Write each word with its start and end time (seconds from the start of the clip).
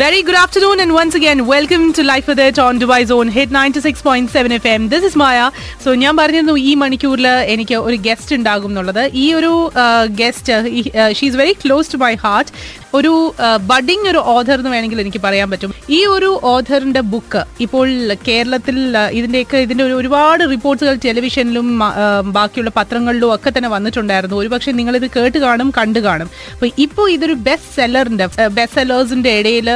Very 0.00 0.22
good 0.22 0.36
afternoon, 0.36 0.78
and 0.80 0.92
once 0.94 1.14
again, 1.14 1.38
welcome 1.46 1.92
to 1.92 2.02
Life 2.02 2.26
with 2.30 2.38
It 2.38 2.58
on 2.58 2.78
Dubai 2.82 3.00
Zone 3.04 3.28
Hit 3.28 3.50
96.7 3.50 4.28
FM. 4.58 4.88
This 4.88 5.02
is 5.08 5.14
Maya. 5.22 5.46
So 5.84 5.94
ഞാൻ 6.02 6.14
പറഞ്ഞിരുന്നു 6.20 6.54
ഈ 6.68 6.72
മണിക്കൂറിൽ 6.82 7.26
എനിക്ക് 7.54 7.76
ഒരു 7.88 7.96
guest 8.06 8.36
ഉണ്ടാകും 8.38 8.70
എന്നുള്ളത് 8.72 9.02
ഈ 9.22 9.26
ഒരു 9.38 9.52
guest 10.20 10.54
she's 11.18 11.38
very 11.42 11.54
close 11.64 11.92
to 11.94 12.00
my 12.04 12.12
heart 12.24 12.52
ഒരു 12.98 13.12
ബഡിങ് 13.70 14.06
ഒരു 14.12 14.20
ഓഥർ 14.32 14.56
എന്ന് 14.60 14.70
വേണമെങ്കിൽ 14.72 15.00
എനിക്ക് 15.02 15.20
പറയാൻ 15.24 15.48
പറ്റും. 15.50 15.72
ഈ 15.96 15.98
ഒരു 16.14 16.30
ഓഥറിന്റെ 16.52 17.02
ബുക്ക് 17.12 17.42
ഇപ്പോൾ 17.64 17.88
കേരളത്തിൽ 18.28 18.76
ഇതിന്റെയൊക്കെ 19.18 19.58
ഇതിന്റെ 19.66 19.84
ഒരു 19.88 19.94
ഒരുപാട് 20.00 20.42
റിപ്പോർട്ടുകൾ 20.52 20.94
ടെലിവിഷനിലും 21.04 21.66
ബാക്കിയുള്ള 22.36 22.72
പത്രങ്ങളിലും 22.78 23.28
ഒക്കെ 23.34 23.50
തന്നെ 23.56 23.70
വന്നിട്ടുണ്ടായിരുന്നു. 23.74 24.36
ഒരുപക്ഷെ 24.42 24.74
നിങ്ങൾ 24.80 24.96
ഇത് 25.00 25.06
കേട്ട് 25.16 25.38
കാണും 25.46 25.70
കണ്ടു 25.78 26.02
കാണും. 26.08 26.30
അപ്പൊ 26.54 26.68
ഇപ്പോൾ 26.86 27.06
ഇതൊരു 27.16 27.36
ബെസ്റ്റ് 27.48 27.74
സെല്ലറിന്റെ 27.78 28.26
ബെസ്റ്റ് 28.58 28.76
സെല്ലേഴ്സിന്റെ 28.80 29.32
ഇടയിൽ 29.40 29.70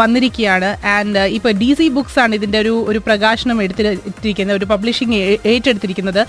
വന്നിരിക്കുകയാണ്. 0.00 0.70
ആൻഡ് 0.96 1.24
ഇപ്പൊ 1.38 1.52
ഡി 1.62 1.70
സി 1.80 1.88
ബുക്സ് 1.98 2.20
ആണ് 2.24 2.34
ഇതിന്റെ 2.40 2.60
ഒരു 2.64 2.74
ഒരു 2.92 3.02
പ്രകാശനം 3.08 3.58
എടുത്തിരിക്കുന്നത് 3.66 4.56
ഒരു 4.60 4.70
പബ്ലിഷിംഗ് 4.74 5.20
ഏറ്റെടുത്തിരിക്കുന്നത്. 5.54 6.22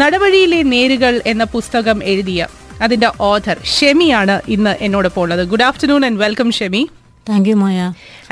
നടവഴിയിലെ 0.00 0.62
നേരുകൾ 0.72 1.14
എന്ന 1.34 1.44
പുസ്തകം 1.56 1.98
എഴുതിയ 2.14 2.46
അതിന്റെ 2.80 3.10
ഓഥർ 3.20 3.56
ഷെമിയാണ് 3.64 4.42
ഇന്ന് 4.48 4.76
എന്നോടൊപ്പം 4.80 5.22
ഉള്ളത്. 5.22 5.48
Good 5.48 5.62
afternoon 5.62 6.04
and 6.04 6.20
welcome 6.20 6.50
Shemi 6.52 6.88
thank 7.26 7.48
you 7.50 7.56
Maya 7.62 7.78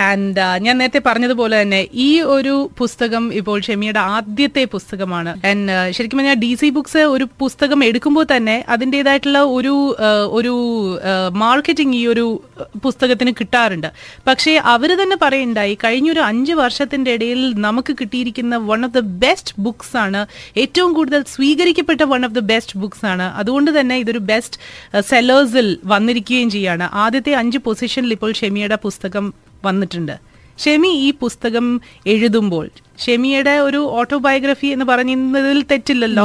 and 0.06 0.44
ഞാൻ 0.64 0.74
നേരത്തെ 0.80 1.00
പറഞ്ഞതുപോലെ 1.06 1.54
തന്നെ 1.62 1.80
ഈ 2.06 2.08
ഒരു 2.34 2.54
പുസ്തകം 2.78 3.24
ഇപ്പോൾ 3.40 3.58
ഷെമിയുടെ 3.66 4.00
ആദ്യത്തെ 4.14 4.62
പുസ്തകമാണ്. 4.74 5.32
ആൻഡ് 5.48 5.74
ശരിക്കും 5.96 6.18
പറഞ്ഞാൽ 6.18 6.38
ഡി 6.44 6.50
സി 6.60 6.68
ബുക്സ് 6.76 7.02
ഒരു 7.14 7.26
പുസ്തകം 7.42 7.80
എടുക്കുമ്പോൾ 7.88 8.24
തന്നെ 8.32 8.56
അതിന്റെതായിട്ടുള്ള 8.74 9.40
ഒരു 9.56 9.74
ഒരു 10.38 10.54
മാർക്കറ്റിംഗ് 11.42 11.96
ഈ 12.00 12.02
ഒരു 12.12 12.26
പുസ്തകത്തിന് 12.84 13.32
കിട്ടാറുണ്ട്. 13.40 13.88
പക്ഷേ 14.28 14.54
അവർ 14.74 14.90
തന്നെ 15.02 15.16
പറയുണ്ടായി 15.24 15.74
കഴിഞ്ഞൊരു 15.84 16.22
അഞ്ച് 16.30 16.56
വർഷത്തിന്റെ 16.62 17.12
ഇടയിൽ 17.18 17.42
നമുക്ക് 17.66 17.94
കിട്ടിയിരിക്കുന്ന 18.00 18.56
one 18.70 18.82
of 18.88 18.94
the 18.98 19.02
best 19.24 19.54
books 19.66 19.96
ആണ് 20.04 20.22
ഏറ്റവും 20.64 20.92
കൂടുതൽ 20.98 21.22
സ്വീകരിക്കപ്പെട്ട 21.34 22.02
one 22.14 22.24
of 22.28 22.36
the 22.38 22.44
best 22.52 22.78
books 22.84 23.06
ആണ്. 23.12 23.28
അതുകൊണ്ട് 23.42 23.72
തന്നെ 23.80 23.96
ഇതൊരു 24.04 24.22
ബെസ്റ്റ് 24.32 24.58
സെല്ലേഴ്സിൽ 25.12 25.68
വന്നിരിക്കുകയും 25.94 26.50
ചെയ്യാണ്. 26.56 26.84
ആദ്യത്തെ 27.04 27.34
അഞ്ച് 27.42 27.58
പൊസിഷനിൽ 27.68 28.12
ഇപ്പോൾ 28.18 28.32
ഷെമിയുടെ 28.42 28.78
പുസ്തകം 28.86 29.26
വന്നിട്ടുണ്ട്. 29.66 30.16
ഷെമി 30.62 30.90
ഈ 31.06 31.08
പുസ്തകം 31.22 31.66
എഴുതുമ്പോൾ 32.12 32.66
ഷെമിയുടെ 33.04 33.54
ഒരു 33.64 33.80
ഓട്ടോബയോഗ്രഫി 33.98 34.68
എന്ന് 34.74 34.84
പറയുന്നതിൽ 34.90 35.58
തെറ്റില്ലല്ലോ? 35.70 36.24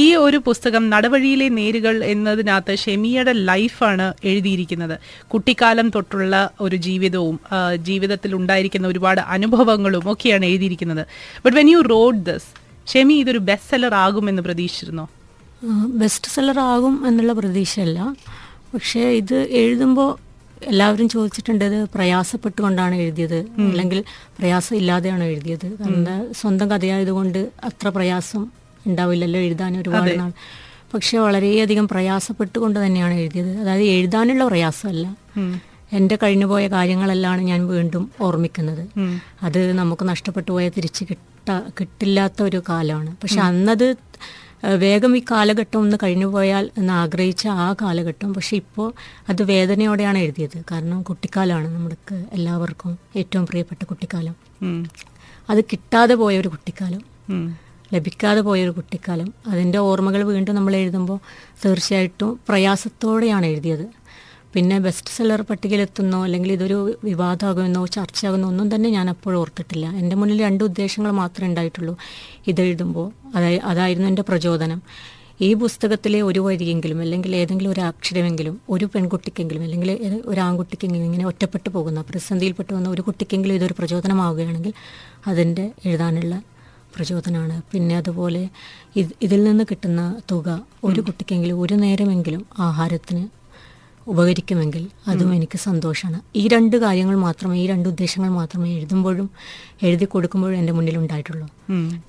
ഈ 0.00 0.04
ഒരു 0.24 0.38
പുസ്തകം 0.46 0.82
നടവഴിയിലെ 0.94 1.48
നേരുകൾ 1.58 1.94
എന്നതിനകത്ത് 2.12 2.74
ഷെമിയുടെ 2.84 3.32
ലൈഫാണ് 3.50 4.06
എഴുതിയിരിക്കുന്നത്. 4.30 4.96
കുട്ടിക്കാലം 5.32 5.88
തൊട്ടുള്ള 5.96 6.34
ഒരു 6.60 6.76
ജീവിതവും 6.86 7.38
ജീവിതത്തിൽ 7.88 8.34
ഉണ്ടായിരിക്കുന്ന 8.40 8.88
ഒരുപാട് 8.92 9.22
അനുഭവങ്ങളും 9.36 10.06
ഒക്കെയാണ് 10.14 10.46
എഴുതിയിരിക്കുന്നത്. 10.50 11.04
But 11.44 11.56
when 11.60 11.70
you 11.74 11.82
read 11.94 12.22
this 12.30 12.50
Shemi 12.92 13.16
ഇതൊരു 13.24 13.42
ബെസ്റ്റ് 13.50 13.70
സെല്ലർ 13.72 13.94
ആകുമെന്ന് 14.04 14.42
പ്രതീക്ഷിച്ചിരുന്നോ? 14.48 15.06
ബെസ്റ്റ് 16.02 16.30
സെല്ലർ 16.34 16.58
ആകും 16.72 16.96
എന്നുള്ള 17.08 17.32
പ്രതീക്ഷയല്ല. 17.42 18.00
പക്ഷേ 18.74 19.04
ഇത് 19.20 19.38
എഴുതുമ്പോൾ 19.60 20.10
എല്ലാവരും 20.62 21.08
ചോദിച്ചിട്ടുണ്ട് 21.08 21.64
ഇത് 21.64 21.88
പ്രയാസപ്പെട്ടുകൊണ്ടാണ് 21.94 22.94
എഴുതിയത്. 22.94 23.46
അല്ലെങ്കിൽ 23.60 24.04
പ്രയാസം 24.38 24.76
ഇല്ലാതെയാണ് 24.76 25.24
എഴുതിയത്. 25.24 25.78
കാരണം 25.78 26.34
സ്വന്തം 26.34 26.70
കഥയായതുകൊണ്ട് 26.70 27.38
അത്ര 27.64 27.88
പ്രയാസം 27.88 28.46
ഉണ്ടാവില്ലല്ലോ 28.86 29.40
എഴുതാൻ 29.40 29.80
ഒരുപാട് 29.80 30.18
നാൾ. 30.18 30.32
പക്ഷെ 30.94 31.18
വളരെയധികം 31.18 31.88
പ്രയാസപ്പെട്ടുകൊണ്ട് 31.88 32.86
തന്നെയാണ് 32.86 33.14
എഴുതിയത്. 33.14 33.56
അതായത് 33.56 33.82
എഴുതാനുള്ള 33.82 34.44
പ്രയാസമല്ല. 34.44 35.16
എന്റെ 35.92 36.18
കഴിഞ്ഞുപോയ 36.22 36.66
കാര്യങ്ങളെല്ലാം 36.66 37.44
ഞാൻ 37.44 37.68
വീണ്ടും 37.68 38.10
ഓർമ്മിക്കുന്നത്. 38.20 38.88
അത് 39.42 39.72
നമുക്ക് 39.72 40.08
നഷ്ടപ്പെട്ടു 40.08 40.52
പോയ 40.52 40.68
തിരിച്ച് 40.68 41.04
കിട്ട 41.10 41.60
കിട്ടില്ലാത്ത 41.80 42.42
ഒരു 42.42 42.62
കാലമാണ്. 42.68 43.16
പക്ഷെ 43.22 43.40
അന്നത് 43.40 43.96
വേഗം 44.64 45.16
ഈ 45.16 45.22
കാലഘട്ടം 45.30 45.78
ഒന്ന് 45.78 45.96
കഴിഞ്ഞു 46.02 46.26
പോയാൽ 46.26 46.70
എന്ന് 46.78 46.92
ആഗ്രഹിച്ച 46.92 47.46
ആ 47.46 47.74
കാലഘട്ടം. 47.82 48.34
പക്ഷെ 48.34 48.56
ഇപ്പോൾ 48.56 48.92
അത് 49.28 49.42
വേദനയോടെയാണ് 49.42 50.18
എഴുതിയത്. 50.18 50.64
കാരണം 50.70 51.02
കുട്ടിക്കാലമാണ് 51.02 51.68
നമ്മൾക്ക് 51.68 52.24
എല്ലാവർക്കും 52.32 52.98
ഏറ്റവും 53.16 53.46
പ്രിയപ്പെട്ട 53.46 53.84
കുട്ടിക്കാലം. 53.84 54.36
അത് 55.50 55.64
കിട്ടാതെ 55.64 56.14
പോയ 56.14 56.38
ഒരു 56.38 56.48
കുട്ടിക്കാലം. 56.48 57.02
ലഭിക്കാതെ 57.94 58.40
പോയൊരു 58.40 58.70
കുട്ടിക്കാലം. 58.70 59.34
അതിന്റെ 59.46 59.78
ഓർമ്മകൾ 59.78 60.22
വീണ്ടും 60.22 60.54
നമ്മൾ 60.54 60.76
എഴുതുമ്പോൾ 60.76 61.18
തീർച്ചയായിട്ടും 61.64 62.40
പ്രയാസത്തോടെയാണ് 62.48 63.46
എഴുതിയത്. 63.46 63.97
പിന്നെ 64.54 64.78
ബെസ്റ്റ് 64.78 65.10
സെല്ലർ 65.16 65.42
പട്ടികയിലെത്തുന്നോ 65.42 66.24
അല്ലെങ്കിൽ 66.24 66.52
ഇതൊരു 66.52 66.98
വിവാദമാകുമെന്നോ 67.04 67.86
ചർച്ചയാകുന്നോ 67.86 68.48
ഒന്നും 68.48 68.74
തന്നെ 68.74 68.88
ഞാൻ 68.90 69.10
അപ്പോഴും 69.10 69.38
ഓർത്തിട്ടില്ല. 69.40 69.86
എന്റെ 70.00 70.16
മുന്നിൽ 70.16 70.38
രണ്ട് 70.42 70.64
ഉദ്ദേശങ്ങൾ 70.64 71.10
മാത്രമേ 71.10 71.48
ഉണ്ടായിട്ടുള്ളൂ 71.48 71.94
ഇതെഴുതുമ്പോൾ. 72.46 73.12
അതായി 73.36 73.56
അതായിരുന്നു 73.56 74.08
എന്റെ 74.08 74.22
പ്രചോദനം. 74.22 74.82
ഈ 75.40 75.54
പുസ്തകത്തിലെ 75.54 76.22
ഒരു 76.22 76.40
വരിയെങ്കിലും 76.40 77.00
അല്ലെങ്കിൽ 77.00 77.36
ഏതെങ്കിലും 77.36 77.70
ഒരു 77.70 77.80
അക്ഷരമെങ്കിലും 77.80 78.60
ഒരു 78.68 78.84
പെൺകുട്ടിക്കെങ്കിലും 78.84 79.62
അല്ലെങ്കിൽ 79.62 79.90
ഒരു 80.26 80.40
ആൺകുട്ടിക്കെങ്കിലും 80.40 81.04
ഇങ്ങനെ 81.04 81.26
ഒറ്റപ്പെട്ടു 81.26 81.68
പോകുന്ന 81.68 82.00
പ്രതിസന്ധിയിൽപ്പെട്ടു 82.00 82.72
വന്ന 82.74 82.88
ഒരു 82.88 83.02
കുട്ടിക്കെങ്കിലും 83.02 83.54
ഇതൊരു 83.54 83.74
പ്രചോദനമാവുകയാണെങ്കിൽ 83.78 84.72
അതിന്റെ 85.26 85.72
എഴുതാനുള്ള 85.86 86.42
പ്രചോദനമാണ്. 86.96 87.62
പിന്നെ 87.72 87.96
അതുപോലെ 87.96 88.48
ഇതിൽ 89.22 89.44
നിന്ന് 89.44 89.64
കിട്ടുന്ന 89.70 90.02
തുക 90.30 90.48
ഒരു 90.84 91.00
കുട്ടിക്കെങ്കിലും 91.00 91.60
ഒരു 91.60 91.74
നേരമെങ്കിലും 91.74 92.46
ആഹാരത്തിന് 92.58 93.37
ഉപകരിക്കുമെങ്കിൽ 94.08 94.84
അതും 95.08 95.34
എനിക്ക് 95.34 95.58
സന്തോഷമാണ് 95.58 96.20
ഈ 96.36 96.48
രണ്ട് 96.48 96.76
കാര്യങ്ങൾ 96.76 97.16
മാത്രമേ 97.16 97.56
ഈ 97.62 97.66
രണ്ട് 97.66 97.88
ഉദ്ദേശങ്ങൾ 97.88 98.30
മാത്രമേ 98.30 98.70
എഴുതുമ്പോഴും 98.76 99.30
എഴുതി 99.82 100.04
കൊടുക്കുമ്പോഴും 100.04 100.56
എന്റെ 100.58 100.72
മുന്നിൽ 100.72 100.98
ഉണ്ടായിട്ടുള്ളൂ. 100.98 101.46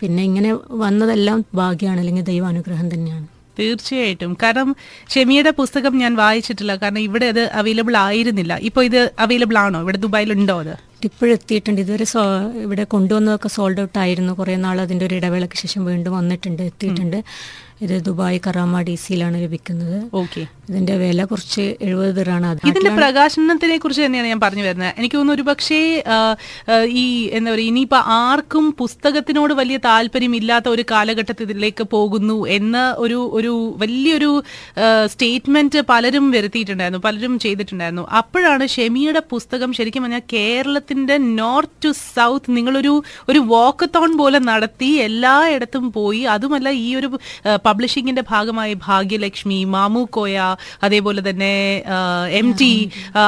പിന്നെ 0.01 0.23
ഇങ്ങനെ 0.23 0.51
വന്നതെല്ലാം 0.83 1.45
ഭാഗ്യമാണ് 1.55 1.99
അല്ലെങ്കിൽ 1.99 2.23
ദൈവാനുഗ്രഹം 2.23 2.89
തന്നെയാണ്. 2.93 3.27
തീർച്ചയായിട്ടും. 3.59 4.33
കാരണം 4.43 4.75
ഷെമിയുടെ 5.13 5.51
പുസ്തകം 5.51 5.97
ഞാൻ 5.97 6.15
വായിച്ചിട്ടില്ല. 6.15 6.75
കാരണം 6.75 6.99
ഇവിടെ 6.99 7.25
അത് 7.25 7.41
അവൈലബിൾ 7.51 7.97
ആയിരുന്നില്ല. 7.97 8.53
ഇപ്പോൾ 8.57 8.83
ഇത് 8.83 9.11
അവൈലബിൾ 9.19 9.57
ആണോ? 9.57 9.81
ഇവിടെ 9.81 9.97
ദുബായിൽ 9.97 10.33
ഉണ്ടോ 10.33 10.59
അത്? 10.59 10.75
ഇപ്പോഴെത്തിയിട്ടുണ്ട്. 11.05 11.81
ഇതുവരെ 11.81 12.03
സോ 12.03 12.21
ഇവിടെ 12.65 12.83
കൊണ്ടുവന്നതൊക്കെ 12.83 13.49
സോൾഡ് 13.49 13.81
ഔട്ട് 13.81 13.99
ആയിരുന്നു. 13.99 14.33
കുറേ 14.33 14.55
നാൾ 14.55 14.81
അതിന്റെ 14.81 15.05
ഒരു 15.05 15.15
ഇടവേളയ്ക്ക് 15.15 15.55
ശേഷം 15.55 15.85
വീണ്ടും 15.85 16.13
വന്നിട്ടുണ്ട് 16.13 16.63
എത്തിയിട്ടുണ്ട്. 16.63 17.19
ഇത് 17.85 17.93
ദുബായ് 18.05 18.39
കറാമ 18.45 18.79
ഡി 18.87 18.93
സിയിലാണ് 19.01 19.37
ലഭിക്കുന്നത്. 19.43 19.97
ഓക്കെ. 20.21 20.41
ഇതിന്റെ 20.69 20.95
വില 21.01 21.21
കുറച്ച് 21.29 21.63
എഴുപത് 21.85 22.11
ദിറാണ്. 22.17 22.47
ഇതിന്റെ 22.69 22.91
പ്രകാശനത്തിനെ 22.99 23.77
കുറിച്ച് 23.83 24.01
തന്നെയാണ് 24.05 24.29
ഞാൻ 24.31 24.41
പറഞ്ഞു 24.43 24.63
വരുന്നത്. 24.65 24.91
എനിക്ക് 24.99 25.15
തോന്നുന്നു 25.17 25.37
ഒരു 25.37 25.45
പക്ഷേ 25.49 25.79
ഈ 27.01 27.05
എന്താ 27.37 27.49
പറയുക 27.53 27.69
ഇനിയിപ്പോ 27.71 27.99
ആർക്കും 28.17 28.65
പുസ്തകത്തിനോട് 28.81 29.53
വലിയ 29.61 29.77
താല്പര്യം 29.87 30.33
ഇല്ലാത്ത 30.39 30.67
ഒരു 30.75 30.83
കാലഘട്ടത്തിലേക്ക് 30.91 31.85
പോകുന്നു 31.95 32.37
എന്ന 32.57 32.77
ഒരു 33.05 33.19
ഒരു 33.39 33.53
വലിയൊരു 33.83 34.31
സ്റ്റേറ്റ്മെന്റ് 35.13 35.81
പലരും 35.93 36.27
വരുത്തിയിട്ടുണ്ടായിരുന്നു 36.35 37.01
പലരും 37.07 37.33
ചെയ്തിട്ടുണ്ടായിരുന്നു. 37.45 38.05
അപ്പോഴാണ് 38.21 38.67
ഷെമിയുടെ 38.75 39.23
പുസ്തകം 39.33 39.69
ശരിക്കും 39.79 40.03
പറഞ്ഞാൽ 40.05 40.25
കേരളത്തിന്റെ 40.35 41.17
നോർത്ത് 41.39 41.81
ടു 41.85 41.91
സൗത്ത് 42.15 42.55
നിങ്ങളൊരു 42.57 42.93
ഒരു 43.31 43.39
വാക്കത്തോൺ 43.55 44.11
പോലെ 44.21 44.41
നടത്തി 44.51 44.91
എല്ലായിടത്തും 45.07 45.87
പോയി. 45.97 46.21
അതുമല്ല 46.35 46.69
ഈ 46.85 46.87
ഒരു 47.01 47.09
പബ്ലിഷിങ്ങിന്റെ 47.69 48.25
ഭാഗമായി 48.31 48.75
ഭാഗ്യലക്ഷ്മി 48.87 49.61
മാമു 49.75 50.03
കോയ 50.17 50.55
അതേപോലെ 50.83 51.21
തന്നെ 51.29 51.53
എം 52.41 52.49
ടി 52.61 52.73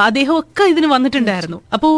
അദ്ദേഹം 0.02 0.34
ഒക്കെ 0.38 0.66
ഇതിന് 0.74 0.90
വന്നിട്ടുണ്ടായിരുന്നു. 0.96 1.60
അപ്പോ 1.76 1.90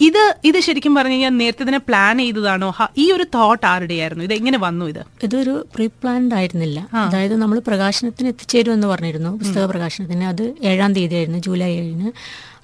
ഇത് 0.00 0.22
ഇത് 0.44 0.56
ശരിക്കും 0.66 0.92
പറഞ്ഞു 0.94 1.14
കഴിഞ്ഞാൽ 1.14 1.34
നേരത്തെ 1.40 1.64
തന്നെ 1.66 1.80
പ്ലാൻ 1.88 2.16
ചെയ്തതാണോ? 2.20 2.68
ഈ 3.02 3.04
ഒരു 3.16 3.24
തോട്ട് 3.34 3.66
ആരുടെയായിരുന്നു? 3.72 4.22
ഇത് 4.26 4.34
എങ്ങനെ 4.38 4.58
വന്നു 4.58 4.84
ഇത്? 4.92 5.02
ഇതൊരു 5.26 5.54
പ്രീ 5.74 5.86
പ്ലാൻഡ് 6.00 6.34
ആയിരുന്നില്ല 6.38 6.78
അതായത് 7.02 7.34
നമ്മൾ 7.42 7.58
പ്രകാശനത്തിന് 7.68 8.28
എത്തിച്ചേരും 8.32 8.72
എന്ന് 8.76 8.88
പറഞ്ഞിരുന്നു 8.92 9.30
പുസ്തക 9.42 9.64
പ്രകാശനത്തിന്. 9.72 10.24
അത് 10.32 10.44
ഏഴാം 10.70 10.92
തീയതി 10.96 11.16
ആയിരുന്നു 11.18 11.40
ജൂലൈ 11.46 11.70
ഏഴിന്. 11.82 12.10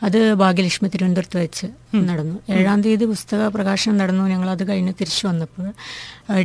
അത് 0.06 0.18
ഭാഗ്യലക്ഷ്മി 0.42 0.88
തിരുവനന്തപുരത്ത് 0.88 1.38
വെച്ച് 1.44 1.66
നടന്നു. 2.10 2.36
ഏഴാം 2.56 2.82
തീയതി 2.82 3.06
പുസ്തക 3.14 3.48
പ്രകാശനം 3.56 3.96
നടന്നു. 4.02 4.24
ഞങ്ങൾ 4.34 4.50
അത് 4.56 4.64
കഴിഞ്ഞ് 4.68 4.94
തിരിച്ചു 5.00 5.24
വന്നപ്പോൾ 5.26 5.68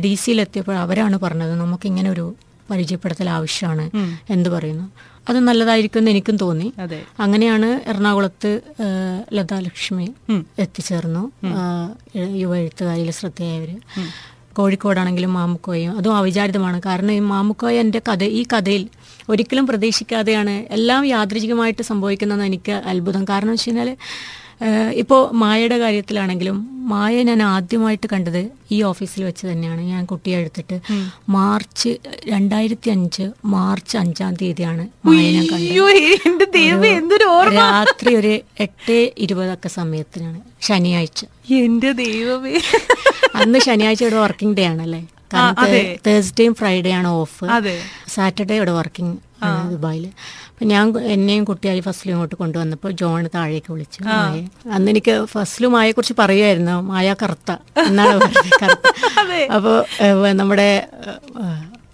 ഡി 0.04 0.14
സിയിലെത്തിയപ്പോൾ 0.22 0.76
അവരാണ് 0.84 1.18
പറഞ്ഞത് 1.26 1.54
നമുക്കിങ്ങനെ 1.60 2.10
ഒരു 2.10 2.26
പരിചയപ്പെടുത്തൽ 2.70 3.28
ആവശ്യമാണ് 3.28 3.86
എന്ന് 4.30 4.50
പറയുന്നു. 4.50 4.86
അത് 5.28 5.38
നല്ലതായിരിക്കും 5.40 6.00
എന്ന് 6.00 6.10
എനിക്കും 6.10 6.36
തോന്നി. 6.36 6.72
അങ്ങനെയാണ് 7.20 7.68
എറണാകുളത്ത് 7.88 8.50
ലതാലക്ഷ്മി 9.32 10.06
എത്തിച്ചേർന്നു. 10.58 11.22
യുവ 12.16 12.56
എഴുത്തുകാരിയിൽ 12.56 13.10
ശ്രദ്ധയായവര് 13.10 13.76
കോഴിക്കോടാണെങ്കിലും 14.56 15.32
മാമുക്കോയും. 15.34 15.96
അതും 15.96 16.16
അവിചാരിതമാണ്. 16.16 16.80
കാരണം 16.86 17.12
ഈ 17.12 17.18
മാമുക്കോയ 17.18 17.80
എന്റെ 17.80 18.00
കഥ 18.08 18.24
ഈ 18.24 18.42
കഥയിൽ 18.52 18.88
ഒരിക്കലും 19.28 19.66
പ്രതീക്ഷിക്കാതെയാണ് 19.66 20.54
എല്ലാം 20.70 21.04
യാദൃചികമായിട്ട് 21.04 21.82
സംഭവിക്കുന്നതെന്ന് 21.82 22.46
എനിക്ക് 22.46 22.72
അത്ഭുതം. 22.72 23.24
കാരണം 23.24 23.50
വെച്ച് 23.50 23.68
കഴിഞ്ഞാൽ 23.68 23.90
ഇപ്പോൾ 24.94 25.30
മായയുടെ 25.32 25.78
കാര്യത്തിലാണെങ്കിലും 25.78 26.70
മായ 26.88 27.22
ഞാൻ 27.22 27.42
ആദ്യമായിട്ട് 27.42 28.06
കണ്ടത് 28.12 28.50
ഈ 28.72 28.82
ഓഫീസിൽ 28.82 29.24
വെച്ച് 29.24 29.46
തന്നെയാണ്. 29.46 29.80
ഞാൻ 29.80 30.04
കുട്ടിയെ 30.04 30.36
എടുത്തിട്ട് 30.36 30.80
മാർച്ച് 31.28 31.96
രണ്ടായിരത്തി 32.28 32.90
അഞ്ച് 32.90 33.30
മാർച്ച് 33.44 33.98
അഞ്ചാം 33.98 34.34
തീയതിയാണ് 34.34 34.88
മായ 35.06 35.30
ഞാൻ 35.30 35.46
കണ്ടത്. 35.52 35.72
രാത്രി 37.56 38.14
ഒരു 38.14 38.40
എട്ട് 38.60 39.12
ഇരുപതൊക്കെ 39.18 39.68
സമയത്തിനാണ് 39.68 40.40
ശനിയാഴ്ച. 40.60 41.24
എന്റെ 41.50 41.92
ദൈവമേ. 41.92 42.60
അന്ന് 43.34 43.58
ശനിയാഴ്ച 43.58 44.02
ഇവിടെ 44.02 44.16
വർക്കിംഗ് 44.16 44.56
ഡേ 44.56 44.66
ആണല്ലേ. 44.66 45.06
തേഴ്സ്ഡേയും 46.06 46.54
ഫ്രൈഡേ 46.54 46.90
ആണ് 46.90 47.08
ഓഫ് 47.08 47.44
സാറ്റർഡേ 48.08 48.56
ഇവിടെ 48.56 48.70
വർക്കിംഗ് 48.70 49.16
ദുബായിൽ 49.70 50.10
ഞാൻ 50.64 50.86
എന്നെയും 51.14 51.44
കുട്ടിയായി 51.44 51.80
ഫസ്റ്റിലും 51.80 52.14
ഇങ്ങോട്ട് 52.14 52.34
കൊണ്ടുവന്നപ്പോൾ 52.34 52.92
ജോൺ 52.92 53.28
താഴേക്ക് 53.34 53.72
വിളിച്ചു. 53.72 54.00
അന്ന് 54.70 54.90
എനിക്ക് 54.90 55.24
ഫസ്റ്റിലും 55.24 55.72
മായയെ 55.72 55.92
കുറിച്ച് 55.92 56.14
പറയുമായിരുന്നു 56.18 56.80
മായ 56.82 57.14
കറുത്ത 57.22 57.50
എന്നാണ് 57.86 58.20
കറുത്ത. 58.62 58.86
അതെ. 59.20 59.46
അപ്പോൾ 59.56 59.78
നമ്മുടെ 60.32 60.70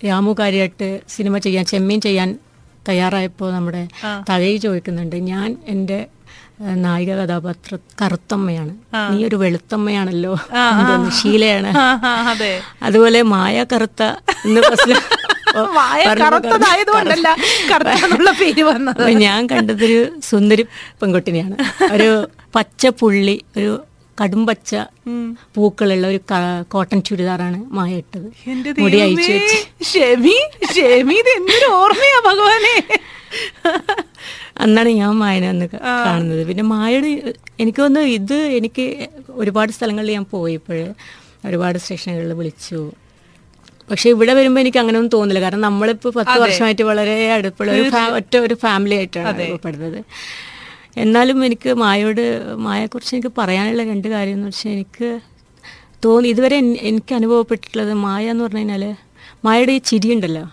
രാമുകാരിയായിട്ട് 0.05 0.89
രാമു 0.89 1.11
സിനിമ 1.11 1.39
ചെയ്യാൻ 1.39 1.65
ചെമ്മീൻ 1.65 2.01
ചെയ്യാൻ 2.01 2.29
തയ്യാറായപ്പോൾ 2.89 3.53
നമ്മുടെ 3.53 3.83
തഴയി 4.31 4.57
ചോദിക്കുന്നുണ്ട്. 4.57 5.17
ഞാൻ 5.17 5.57
എന്റെ 5.67 5.99
നായിക 6.75 7.15
കഥാപാത്ര 7.15 7.77
കറുത്തമ്മയാണ്. 8.03 8.73
നീ 9.11 9.25
ഒരു 9.25 9.37
വെളുത്തമ്മയാണല്ലോ 9.37 10.33
ശീലയാണ്. 11.21 11.71
അതുപോലെ 12.83 13.23
മായ 13.23 13.65
കറുത്ത 13.73 14.03
എന്ന് 14.45 14.61
കറുത്തതായതുകൊണ്ടല്ല 16.23 17.29
കറുത്ത 17.71 18.31
പേര് 18.41 18.63
വന്നത്. 18.71 19.05
ഞാൻ 19.27 19.41
കണ്ടതൊരു 19.53 20.01
സുന്ദരി 20.31 20.65
പെൺകുട്ടിനെയാണ്. 21.03 21.57
ഒരു 21.97 22.11
പച്ച 22.57 22.87
പുള്ളി 23.01 23.37
ഒരു 23.59 23.73
കടും 24.21 24.43
പച്ച 24.49 24.75
പൂക്കളുള്ള 25.57 26.07
ഒരു 26.13 26.21
കോട്ടൺ 26.73 26.99
ചുരിദാറാണ് 27.09 27.59
മായ 27.77 28.01
ഇട്ടത്. 28.03 28.27
മുടി 28.83 28.99
അയച്ചു 29.05 29.31
വെച്ച്. 29.37 29.59
ഷെമി 29.93 30.37
ഷെമി 30.77 31.17
ഇത് 31.23 31.31
എന്തൊരു 31.39 31.69
ഓർമ്മയാ 31.81 32.19
ഭഗവാനെ. 32.29 32.75
അന്നാണ് 34.65 34.91
ഞാൻ 35.01 35.13
മായനെ 35.23 35.49
അന്ന് 35.53 35.67
കാണുന്നത്. 36.07 36.43
പിന്നെ 36.49 36.65
മായയുടെ 36.73 37.11
എനിക്ക് 37.63 37.81
തോന്നുന്നു 37.83 38.11
ഇത് 38.19 38.39
എനിക്ക് 38.59 38.85
ഒരുപാട് 39.43 39.71
സ്ഥലങ്ങളിൽ 39.77 40.13
ഞാൻ 40.19 40.27
പോയപ്പോൾ 40.35 40.81
ഒരുപാട് 41.49 41.79
സ്റ്റേഷനുകളിൽ 41.83 42.33
വിളിച്ചു. 42.41 42.81
പക്ഷെ 43.91 44.07
ഇവിടെ 44.15 44.33
വരുമ്പോൾ 44.39 44.61
എനിക്ക് 44.65 44.81
അങ്ങനെ 44.83 44.97
ഒന്നും 45.01 45.13
തോന്നില്ല. 45.17 45.41
കാരണം 45.45 45.65
നമ്മളിപ്പോൾ 45.69 46.13
പത്ത് 46.19 46.37
വർഷമായിട്ട് 46.45 46.85
വളരെ 46.91 47.17
അടുപ്പുള്ള 47.37 47.71
ഒരു 47.79 47.91
ഒറ്റ 48.19 48.35
ഒരു 48.47 48.57
ഫാമിലി 48.65 48.95
ആയിട്ടാണ് 49.01 49.29
അനുഭവപ്പെടുന്നത്. 49.33 49.99
എന്നാലും 51.05 51.39
എനിക്ക് 51.47 51.71
മായയോട് 51.83 52.25
മായയെക്കുറിച്ച് 52.67 53.13
എനിക്ക് 53.17 53.33
പറയാനുള്ള 53.41 53.83
രണ്ട് 53.93 54.09
കാര്യം 54.15 54.37
എന്ന് 54.39 54.49
വെച്ചാൽ 54.51 54.71
എനിക്ക് 54.77 55.09
തോന്നി 56.05 56.29
ഇതുവരെ 56.35 56.57
എനിക്ക് 56.91 57.13
അനുഭവപ്പെട്ടിട്ടുള്ളത് 57.19 57.93
മായ 58.05 58.31
എന്ന് 58.35 58.45
പറഞ്ഞു 58.45 58.63
കഴിഞ്ഞാൽ 58.63 58.85
മായയുടെ 59.45 59.73
ഈ 59.79 59.81
ചിരി 59.91 60.09
ഉണ്ടല്ലോ. 60.15 60.45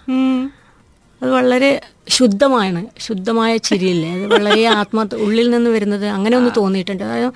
അത് 1.22 1.30
വളരെ 1.38 1.70
ശുദ്ധമാണ്. 2.18 2.82
ശുദ്ധമായ 3.06 3.54
ചിരിയില്ലേ? 3.68 4.10
അത് 4.18 4.26
വളരെ 4.34 4.66
ആത്മാർത്ഥ 4.80 5.16
ഉള്ളിൽ 5.26 5.48
നിന്ന് 5.56 5.70
വരുന്നത് 5.70 6.06
അങ്ങനെ 6.16 6.36
ഒന്ന് 6.40 6.52
തോന്നിയിട്ടുണ്ട്. 6.58 7.04
അതായത് 7.08 7.32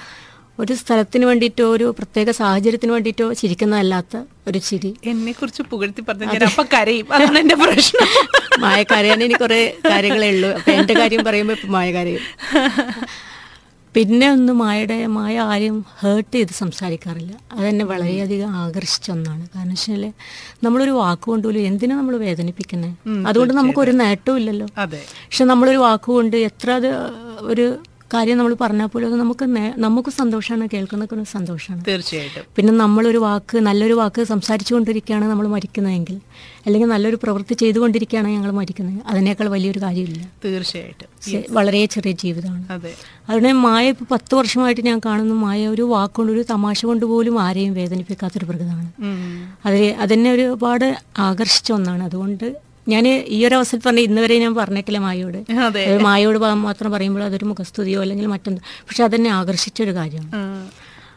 ഒരു 0.62 0.74
സ്ഥലത്തിന് 0.74 1.26
വേണ്ടിയിട്ടോ 1.26 1.66
ഒരു 1.76 1.96
പ്രത്യേക 1.98 2.30
സാഹചര്യത്തിന് 2.40 2.92
വേണ്ടിയിട്ടോ 2.92 3.34
ചിരിക്കുന്നതല്ലാത്ത 3.34 4.16
ഒരു 4.48 4.58
ചിരി. 4.68 4.92
എന്നെ 5.04 5.32
കുറിച്ച് 5.32 5.64
പുകഴ്ത്തി 5.72 6.02
പറഞ്ഞു 6.02 6.28
ഞാൻ 6.34 6.44
അപ്പൊ 6.44 6.64
കരയും. 6.74 7.08
അതാണ് 7.14 7.40
എന്റെ 7.40 7.56
പ്രശ്നം. 7.56 8.08
മായ 8.64 8.84
കരയാൻ 8.84 9.24
ഇനി 9.24 9.34
കുറെ 9.34 9.60
കാര്യങ്ങളേ 9.86 10.30
ഉള്ളൂ. 10.36 10.50
അപ്പൊ 10.58 10.72
എന്റെ 10.72 10.94
കാര്യം 10.94 11.24
പറയുമ്പോൾ 11.24 11.54
ഇപ്പൊ 11.54 11.68
മായ 11.68 11.92
കരയും. 11.92 12.24
പിന്നെ 13.96 14.32
ഒന്ന് 14.32 14.54
മായയുടെ 14.54 15.08
മായ 15.16 15.40
ആരും 15.54 15.78
ഹേർട്ട് 16.02 16.34
ചെയ്ത് 16.36 16.52
സംസാരിക്കാറില്ല. 16.60 17.34
അതെന്നെ 17.56 17.86
വളരെയധികം 17.86 18.50
ആകർഷിച്ച 18.62 19.12
ഒന്നാണ്. 19.12 19.44
കാരണം 19.56 19.74
വെച്ചാൽ 19.76 20.04
നമ്മളൊരു 20.64 20.92
വാക്കുകൊണ്ട് 21.02 21.48
പോലും 21.48 21.62
എന്തിനാ 21.62 21.96
നമ്മൾ 21.96 22.18
വേദനിപ്പിക്കുന്നത് 22.28 22.94
അതുകൊണ്ട് 23.28 23.54
നമുക്കൊരു 23.54 23.92
നേട്ടവും 24.04 24.38
ഇല്ലല്ലോ. 24.38 24.68
പക്ഷെ 24.78 25.44
നമ്മളൊരു 25.44 25.78
വാക്കുകൊണ്ട് 25.78 26.38
എത്ര 26.50 26.72
അത് 26.72 26.90
ഒരു 27.52 27.66
കാര്യം 28.14 28.38
നമ്മൾ 28.38 28.56
പറഞ്ഞാൽ 28.62 28.86
പോലും 28.86 29.20
നമുക്ക് 29.20 29.46
നമുക്ക് 29.78 30.10
സന്തോഷമാണ് 30.10 30.68
കേൾക്കുന്നതൊക്കെ 30.74 31.16
ഒരു 31.16 31.24
സന്തോഷമാണ് 31.32 31.86
തീർച്ചയായിട്ടും. 31.88 32.44
പിന്നെ 32.56 32.74
നമ്മളൊരു 32.74 33.18
വാക്ക് 33.18 33.58
നല്ലൊരു 33.58 33.94
വാക്ക് 33.94 34.24
സംസാരിച്ചുകൊണ്ടിരിക്കുകയാണ് 34.24 35.26
നമ്മൾ 35.26 35.48
മരിക്കുന്നതെങ്കിൽ 35.48 36.18
അല്ലെങ്കിൽ 36.66 36.88
നല്ലൊരു 36.88 37.18
പ്രവൃത്തി 37.24 37.54
ചെയ്തുകൊണ്ടിരിക്കുകയാണ് 37.54 38.28
ഞങ്ങൾ 38.28 38.52
മരിക്കുന്നത്. 38.52 39.08
അതിനേക്കാൾ 39.08 39.48
വലിയൊരു 39.48 39.80
കാര്യമില്ല. 39.80 40.30
തീർച്ചയായിട്ടും. 40.46 41.08
വളരെ 41.50 41.86
ചെറിയ 41.86 42.12
ജീവിതമാണ്. 42.12 42.66
അതുകൊണ്ട് 43.30 43.54
മായ 43.54 43.90
ഇപ്പോൾ 43.90 44.06
പത്ത് 44.12 44.36
വർഷമായിട്ട് 44.36 44.82
ഞാൻ 44.82 45.02
കാണുന്നു 45.06 45.36
മായ 45.36 45.68
ഒരു 45.68 45.82
വാക്കുകൊണ്ട് 45.82 46.34
ഒരു 46.34 46.44
തമാശ 46.50 46.86
കൊണ്ട് 46.86 47.06
പോലും 47.06 47.42
ആരെയും 47.42 47.74
വേദനിപ്പിക്കാത്തൊരു 47.74 48.46
പ്രകൃതമാണ്. 48.46 48.92
അതിൽ 49.66 49.96
അതെന്നെ 50.00 50.32
ഒരുപാട് 50.32 50.88
ആകർഷിച്ച 51.20 51.72
ഒന്നാണ്. 51.72 52.04
അതുകൊണ്ട് 52.04 52.71
ഞാൻ 52.88 53.06
ഈ 53.08 53.46
ഒരു 53.48 53.56
അവസരത്തിൽ 53.56 53.86
പറഞ്ഞ 53.88 54.00
ഇന്ന് 54.00 54.22
വരെ 54.22 54.38
ഞാൻ 54.40 54.56
പറഞ്ഞേക്കില്ല 54.56 54.98
മായയോട് 54.98 55.40
അതെ. 55.66 55.84
മായയോട് 56.08 56.38
മാത്രം 56.68 56.92
പറയുമ്പോൾ 56.92 57.24
അതൊരു 57.24 57.46
മുഖസ്തുതിയോ 57.46 58.02
അല്ലെങ്കിൽ 58.02 58.26
മറ്റൊന്ന്. 58.26 58.62
പക്ഷെ 58.88 59.04
അതെന്നെ 59.04 59.30
ആകർഷിച്ച 59.30 59.82
ഒരു 59.82 59.92
കാര്യമാണ് 59.92 60.32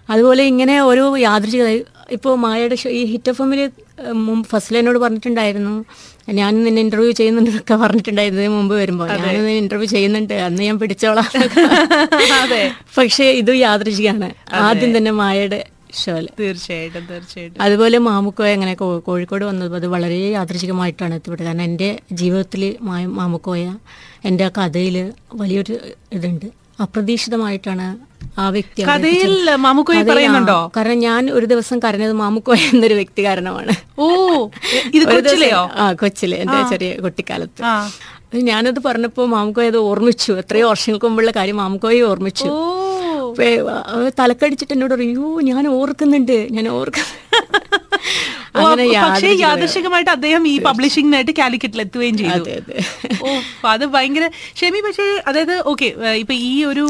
അതുപോലെ 0.08 0.42
ഇങ്ങനെ 0.42 0.82
ഒരു 0.82 1.16
യാദൃശ്ചിക 1.18 1.66
ഇപ്പോൾ 2.10 2.36
മായയുടെ 2.36 2.76
ഷോ 2.76 2.88
ഈ 2.90 3.04
ഹിറ്റ് 3.04 3.30
എഫ് 3.30 3.42
എമ്മിൽ 3.42 3.60
മുമ്പ് 4.12 4.48
ഫസ്റ്റിൽ 4.48 4.78
എന്നോട് 4.78 4.98
പറഞ്ഞിട്ടുണ്ടായിരുന്നു. 4.98 5.84
ഞാൻ 6.38 6.64
നിന്നെ 6.64 6.80
ഇന്റർവ്യൂ 6.82 7.10
ചെയ്യുന്നുണ്ടെന്നൊക്കെ 7.10 7.74
പറഞ്ഞിട്ടുണ്ടായിരുന്നു 7.74 8.42
ഇതിന് 8.42 8.54
മുമ്പ് 8.56 8.74
വരുമ്പോൾ 8.74 9.08
ഞാൻ 9.08 9.34
നിന്നെ 9.36 9.56
ഇന്റർവ്യൂ 9.58 9.88
ചെയ്യുന്നുണ്ട്. 9.88 10.34
അന്ന് 10.34 10.62
ഞാൻ 10.62 10.78
പിടിച്ചോളാം. 10.78 11.28
പക്ഷേ 12.98 13.24
ഇത് 13.24 13.52
യാദൃശികമാണ് 13.56 14.28
ആദ്യം 14.66 14.96
തന്നെ 14.96 15.10
മായയുടെ 15.10 15.60
ഷോൽ 16.02 16.28
തീർച്ചയായിട്ടും 16.40 17.06
തീർച്ചയായിട്ടും. 17.06 17.62
അതുപോലെ 17.62 17.98
മാമുക്കോയ 17.98 18.50
എങ്ങനെ 18.50 18.74
കോഴിക്കോട് 19.06 19.44
വന്നത് 19.44 19.74
അത് 19.74 19.86
വളരെ 19.86 20.18
യാദൃശികമായിട്ടാണ് 20.30 21.14
എത്തിപ്പെട്ടത്. 21.14 21.46
കാരണം 21.46 21.62
എന്റെ 21.62 21.88
ജീവിതത്തിൽ 22.12 22.62
മാമുക്കോയ 23.20 23.64
എന്റെ 24.24 24.44
ആ 24.44 24.50
കഥയിൽ 24.58 24.96
വലിയൊരു 25.34 25.74
ഇതുണ്ട്. 26.12 26.46
അപ്രതീക്ഷിതമായിട്ടാണ് 26.82 27.86
ആ 28.40 28.48
വ്യക്തി 28.48 28.82
കഥയിൽ. 28.82 29.54
മാമുക്കോയ 29.64 30.02
പറയുന്നുണ്ടോ? 30.02 30.58
കാരണം 30.76 30.98
ഞാൻ 30.98 31.30
ഒരു 31.30 31.46
ദിവസം 31.46 31.78
കരഞ്ഞത് 31.78 32.12
മാമുക്കോയ 32.12 32.56
എന്നൊരു 32.72 32.94
വ്യക്തി 32.94 33.24
കാരണമാണ്. 33.24 33.74
ഓ 33.98 34.06
ഇത് 34.94 35.04
കൊച്ചിലെയോ? 35.04 35.62
ആ 35.74 35.92
കൊച്ചിലെ 35.92 36.36
എന്റെ 36.36 36.70
ചെറിയ 36.70 36.90
കുട്ടിക്കാലത്ത്. 37.00 37.62
ഞാനത് 38.42 38.80
പറഞ്ഞപ്പോ 38.86 39.24
മാമുക്കോയ 39.26 39.66
അത് 39.66 39.76
ഓർമ്മിച്ചു. 39.88 40.32
എത്രയോ 40.32 40.68
വർഷങ്ങൾക്ക് 40.68 41.06
മുമ്പുള്ള 41.06 41.30
കാര്യം 41.30 41.56
മാമുക്കോയെ 41.56 42.00
ഓർമ്മിച്ചു. 42.02 42.44
ഓ. 42.44 42.83
തലക്കടിച്ചിട്ട് 44.18 44.72
എന്നോട് 44.72 44.94
പറയും 44.94 45.10
"അയ്യോ, 45.10 45.28
ഞാൻ 45.50 45.68
ഓർക്കുന്നുണ്ട് 45.72 46.36
ഞാൻ 46.50 46.68
ഓർക്കുന്നു 46.70 47.12
പക്ഷേ 48.54 49.30
യാദൃശികമായിട്ട് 49.44 50.10
അദ്ദേഹം 50.14 50.42
ഈ 50.50 50.54
പബ്ലിഷിംഗിനായിട്ട് 50.66 51.32
കാലിക്കറ്റിൽ 51.38 51.80
എത്തുകയും 51.84 52.16
ചെയ്തു. 52.20 52.44
ഓ 53.26 53.30
അത് 53.72 53.84
ഭയങ്കര 53.94 54.24
ഷെമി 54.60 54.80
പക്ഷേ 54.86 55.06
അതായത് 55.28 55.54
ഓക്കെ 55.72 55.88
ഇപ്പൊ 56.22 56.34
ഈ 56.50 56.54
ഒരു 56.70 56.84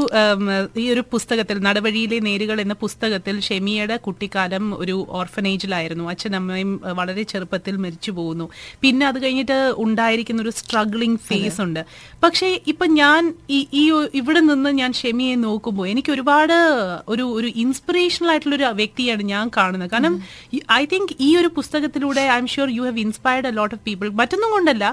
ഈ 0.83 0.85
ഒരു 0.95 1.03
പുസ്തകത്തിൽ 1.15 1.59
നടവഴിയിലെ 1.69 2.19
നേരുകൾ 2.29 2.61
എന്ന 2.65 2.75
പുസ്തകത്തിൽ 2.85 3.37
ഷെമിയുടെ 3.49 3.97
കുട്ടിക്കാലം 4.07 4.65
ഒരു 4.83 4.97
ഓർഫനേജിലായിരുന്നു. 5.21 6.05
അച്ഛനമ്മയും 6.15 6.73
വളരെ 7.01 7.25
ചെറുപ്പത്തിൽ 7.33 7.77
മരിച്ചു 7.85 8.13
പോകുന്നു. 8.19 8.49
പിന്നെ 8.85 9.07
അത് 9.11 9.19
കഴിഞ്ഞിട്ട് 9.25 9.59
ഉണ്ടായിരിക്കുന്ന 9.85 10.43
ഒരു 10.47 10.55
സ്ട്രഗ്ലിംഗ് 10.61 11.21
ഫേസ് 11.29 11.61
ഉണ്ട്. 11.67 11.83
പക്ഷേ 12.25 12.51
ഇപ്പൊ 12.75 12.85
ഞാൻ 13.01 13.23
ഈ 13.81 13.85
ഇവിടെ 14.21 14.41
നിന്ന് 14.51 14.71
ഞാൻ 14.81 14.93
ഷെമിയെ 15.01 15.35
നോക്കുമ്പോൾ 15.47 15.89
എനിക്ക് 15.95 16.13
ഒരുപാട് 16.17 16.57
ഒരു 17.15 17.25
ഒരു 17.39 17.49
ഇൻസ്പിറേഷണൽ 17.65 18.31
ആയിട്ടുള്ള 18.35 18.57
ഒരു 18.61 18.69
വ്യക്തിയാണ് 18.83 19.23
ഞാൻ 19.35 19.45
കാണുന്നത്. 19.57 19.91
കാരണം 19.95 20.17
ഐ 20.81 20.85
തിങ്ക് 20.93 21.15
ഈ 21.29 21.31
ഒരു 21.41 21.51
പുസ്തകത്തിലൂടെ 21.55 22.23
I 22.29 22.37
am 22.37 22.47
sure 22.47 22.71
you 22.77 22.83
have 22.83 23.01
inspired 23.01 23.49
a 23.49 23.55
lot 23.59 23.75
of 23.77 23.83
people 23.85 24.09
മറ്റൊന്നും 24.21 24.51
കൊണ്ടല്ല 24.51 24.87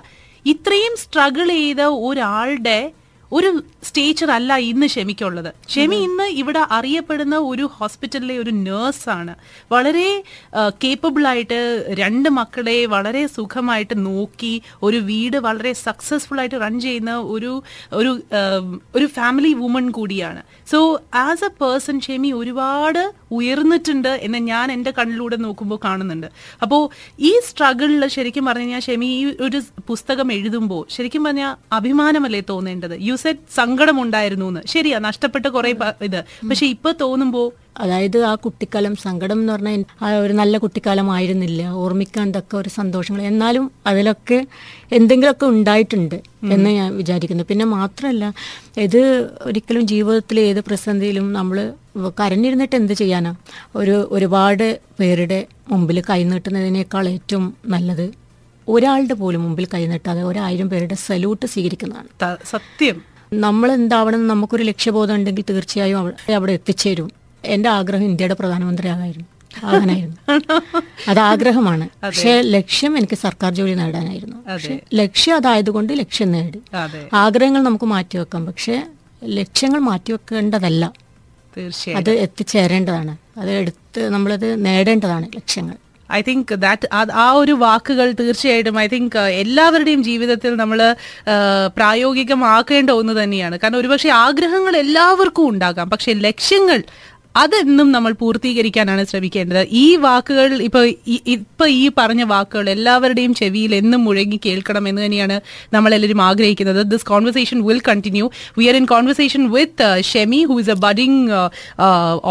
ഇത്രയും 0.45 0.93
സ്ട്രഗിൾ 0.97 1.47
ചെയ്ത 1.53 1.81
ഒരാളുടെ 2.01 2.79
ഒരു 3.37 3.49
സ്റ്റേച്ചർ 3.87 4.29
അല്ല 4.37 4.51
ഇന്ന് 4.69 4.87
ഷെമിക്കുള്ളത്. 4.93 5.49
ഷെമി 5.73 5.97
ഇന്ന് 6.07 6.25
ഇവിടെ 6.41 6.61
അറിയപ്പെടുന്ന 6.77 7.35
ഒരു 7.51 7.65
ഹോസ്പിറ്റലിലെ 7.77 8.35
ഒരു 8.43 8.51
നേഴ്സാണ് 8.65 9.33
വളരെ 9.73 10.09
കേപ്പബിൾ 10.83 11.23
ആയിട്ട് 11.31 11.59
രണ്ട് 12.01 12.29
മക്കളെ 12.39 12.77
വളരെ 12.95 13.23
സുഖമായിട്ട് 13.37 13.95
നോക്കി 14.07 14.53
ഒരു 14.87 14.99
വീട് 15.09 15.37
വളരെ 15.47 15.73
സക്സസ്ഫുൾ 15.85 16.39
ആയിട്ട് 16.43 16.59
റൺ 16.65 16.75
ചെയ്യുന്ന 16.85 17.13
ഒരു 17.35 17.53
ഒരു 17.99 18.11
ഒരു 18.97 19.07
ഫാമിലി 19.17 19.53
വുമൺ 19.61 19.87
കൂടിയാണ്. 19.99 20.43
So 20.71 20.81
as 21.25 21.45
a 21.49 21.51
person 21.63 21.97
Shemi 22.07 22.31
ഒരുപാട് 22.41 23.01
ഉയർന്നിട്ടുണ്ട് 23.39 24.13
എന്ന് 24.27 24.39
ഞാൻ 24.51 24.67
എന്റെ 24.75 24.91
കണ്ണിലൂടെ 24.99 25.37
നോക്കുമ്പോൾ 25.45 25.79
കാണുന്നുണ്ട്. 25.87 26.29
അപ്പോൾ 26.63 26.81
ഈ 27.29 27.33
സ്ട്രഗിളിൽ 27.47 28.03
ശരിക്കും 28.17 28.45
പറഞ്ഞു 28.49 28.67
കഴിഞ്ഞാൽ 28.67 28.85
ഷെമി 28.89 29.09
ഈ 29.19 29.23
ഒരു 29.47 29.61
പുസ്തകം 29.89 30.27
എഴുതുമ്പോൾ 30.37 30.83
ശരിക്കും 30.97 31.23
പറഞ്ഞാൽ 31.29 31.51
അഭിമാനമല്ലേ 31.79 32.43
തോന്നേണ്ടത്? 32.53 32.95
യു 33.09 33.15
സെറ്റ് 33.21 33.55
സങ്കടം 33.55 34.01
ഉണ്ടായിരുന്നു 34.01 34.45
എന്ന് 34.45 34.61
ശരിയാ 34.67 34.99
നഷ്ടപ്പെട്ട 34.99 35.47
കുറെ 35.55 35.69
ഇത്. 36.01 36.21
പക്ഷെ 36.49 36.65
ഇപ്പൊ 36.65 36.91
തോന്നുമ്പോ 37.01 37.41
അതായത് 37.77 38.17
ആ 38.29 38.35
കുട്ടിക്കാലം 38.35 38.95
സങ്കടം 38.95 39.39
എന്ന് 39.39 39.53
പറഞ്ഞാൽ 39.53 39.81
ആ 40.01 40.07
ഒരു 40.23 40.33
നല്ല 40.33 40.57
കുട്ടിക്കാലം 40.57 41.11
ആയിരുന്നില്ല. 41.11 41.61
ഓർമ്മിക്കാൻ 41.81 42.31
തക്ക 42.31 42.55
ഒരു 42.55 42.69
സന്തോഷങ്ങൾ. 42.69 43.21
എന്നാലും 43.21 43.71
അതിലൊക്കെ 43.87 44.39
എന്തെങ്കിലുമൊക്കെ 44.91 45.45
ഉണ്ടായിട്ടുണ്ട് 45.45 46.17
എന്ന് 46.55 46.69
ഞാൻ 46.69 46.97
വിചാരിക്കുന്നു. 46.97 47.43
പിന്നെ 47.49 47.65
മാത്രമല്ല 47.65 48.25
ഇത് 48.77 49.01
ഒരിക്കലും 49.41 49.87
ജീവിതത്തിൽ 49.91 50.39
ഏത് 50.39 50.61
പ്രതിസന്ധിയിലും 50.61 51.33
നമ്മൾ 51.33 51.57
കരഞ്ഞിരുന്നിട്ട് 52.19 52.75
എന്ത് 52.75 52.93
ചെയ്യാനാ? 52.93 53.31
ഒരു 53.75 53.95
ഒരുപാട് 54.11 54.67
പേരുടെ 54.99 55.39
മുമ്പിൽ 55.69 55.99
കൈനീട്ടുന്നതിനേക്കാൾ 56.09 57.07
ഏറ്റവും 57.07 57.45
നല്ലത് 57.67 58.05
ഒരാളുടെ 58.67 59.13
പോലും 59.13 59.41
മുമ്പിൽ 59.43 59.65
കൈനീട്ടാതെ 59.73 60.23
ഒരായിരം 60.23 60.69
പേരുടെ 60.69 60.95
സല്യൂട്ട് 61.07 61.45
സ്വീകരിക്കുന്നതാണ്. 61.45 62.09
സത്യം. 62.45 63.10
നമ്മൾ 63.33 63.71
എന്താവണം 63.71 64.15
എന്ന് 64.15 64.29
നമുക്കൊരു 64.29 64.63
ലക്ഷ്യബോധം 64.63 65.15
ഉണ്ടെങ്കിൽ 65.15 65.43
തീർച്ചയായും 65.49 66.13
അവിടെ 66.35 66.51
എത്തിച്ചേരും. 66.51 67.11
എന്റെ 67.45 67.69
ആഗ്രഹം 67.69 68.03
ഇന്ത്യയുടെ 68.03 68.33
പ്രധാനമന്ത്രി 68.33 68.87
ആകായിരുന്നു 68.87 69.27
ആകാനായിരുന്നു. 69.65 70.39
അത്. 71.07 71.19
ആഗ്രഹമാണ് 71.19 71.89
പക്ഷെ 72.03 72.41
ലക്ഷ്യം 72.41 72.97
എനിക്ക് 72.97 73.15
സർക്കാർ 73.15 73.53
ജോലി 73.53 73.73
നേടാനായിരുന്നു. 73.73 74.37
പക്ഷെ 74.49 74.79
ലക്ഷ്യം 74.93 75.35
അതായതുകൊണ്ട് 75.35 75.99
ലക്ഷ്യം 75.99 76.31
നേടി. 76.31 76.61
ആഗ്രഹങ്ങൾ 77.13 77.63
നമുക്ക് 77.63 77.85
മാറ്റിവെക്കാം 77.85 78.45
പക്ഷെ 78.45 78.83
ലക്ഷ്യങ്ങൾ 79.23 79.79
മാറ്റിവെക്കേണ്ടതല്ല 79.79 80.93
തീർച്ചയായും. 81.57 81.97
അത് 81.97 82.11
എത്തിച്ചേരേണ്ടതാണ്. 82.11 83.17
അത് 83.37 83.51
എടുത്ത് 83.51 84.09
നമ്മളത് 84.09 84.65
നേടേണ്ടതാണ് 84.65 85.29
ലക്ഷ്യങ്ങൾ. 85.35 85.75
ഐ 86.13 86.21
തിങ്ക് 86.27 86.55
ദാറ്റ് 86.55 86.87
ആ 87.13 87.31
ഒരു 87.31 87.51
വാക്കുകൾ 87.51 88.11
തീർച്ചയായിട്ടും 88.19 88.79
ഐ 88.79 88.87
തിങ്ക് 88.87 89.19
എല്ലാവരുടെയും 89.19 90.03
ജീവിതത്തിൽ 90.03 90.55
നമ്മൾ 90.55 90.95
പ്രായോഗികമാക്കേണ്ട 91.77 92.89
ഒന്ന് 92.89 93.23
തന്നെയാണ്. 93.23 93.59
കാരണം 93.63 93.77
ഒരുപക്ഷെ 93.77 94.09
ആഗ്രഹങ്ങൾ 94.09 94.77
എല്ലാവർക്കും 94.77 95.49
ഉണ്ടാകാം. 95.49 95.89
പക്ഷെ 95.89 96.13
ലക്ഷ്യങ്ങൾ 96.13 96.83
അതെന്നും 97.35 97.87
നമ്മൾ 97.95 98.11
പൂർത്തീകരിക്കാനാണ് 98.21 99.03
ശ്രമിക്കേണ്ടത്. 99.09 99.67
ഈ 99.81 99.85
വാക്കുകൾ 100.05 100.47
ഇപ്പൊ 100.65 100.79
ഇപ്പൊ 101.35 101.65
ഈ 101.81 101.83
പറഞ്ഞ 101.99 102.23
വാക്കുകൾ 102.31 102.65
എല്ലാവരുടെയും 102.73 103.33
ചെവിയിൽ 103.39 103.71
എന്നും 103.75 104.01
മുഴങ്ങി 104.07 104.39
കേൾക്കണം 104.45 104.85
എന്ന് 104.89 105.01
തന്നെയാണ് 105.05 105.37
നമ്മൾ 105.75 105.91
എല്ലാവരും 105.97 106.21
ആഗ്രഹിക്കുന്നത് 106.29 106.81
this 106.93 107.07
conversation 107.11 107.59
will 107.67 107.79
continue 107.89 108.25
we 108.57 108.65
are 108.71 108.77
in 108.81 108.87
conversation 108.93 109.43
with 109.55 109.87
Shemi 110.09 110.41
who 110.49 110.57
is 110.63 110.73
a 110.75 110.77
budding 110.85 111.21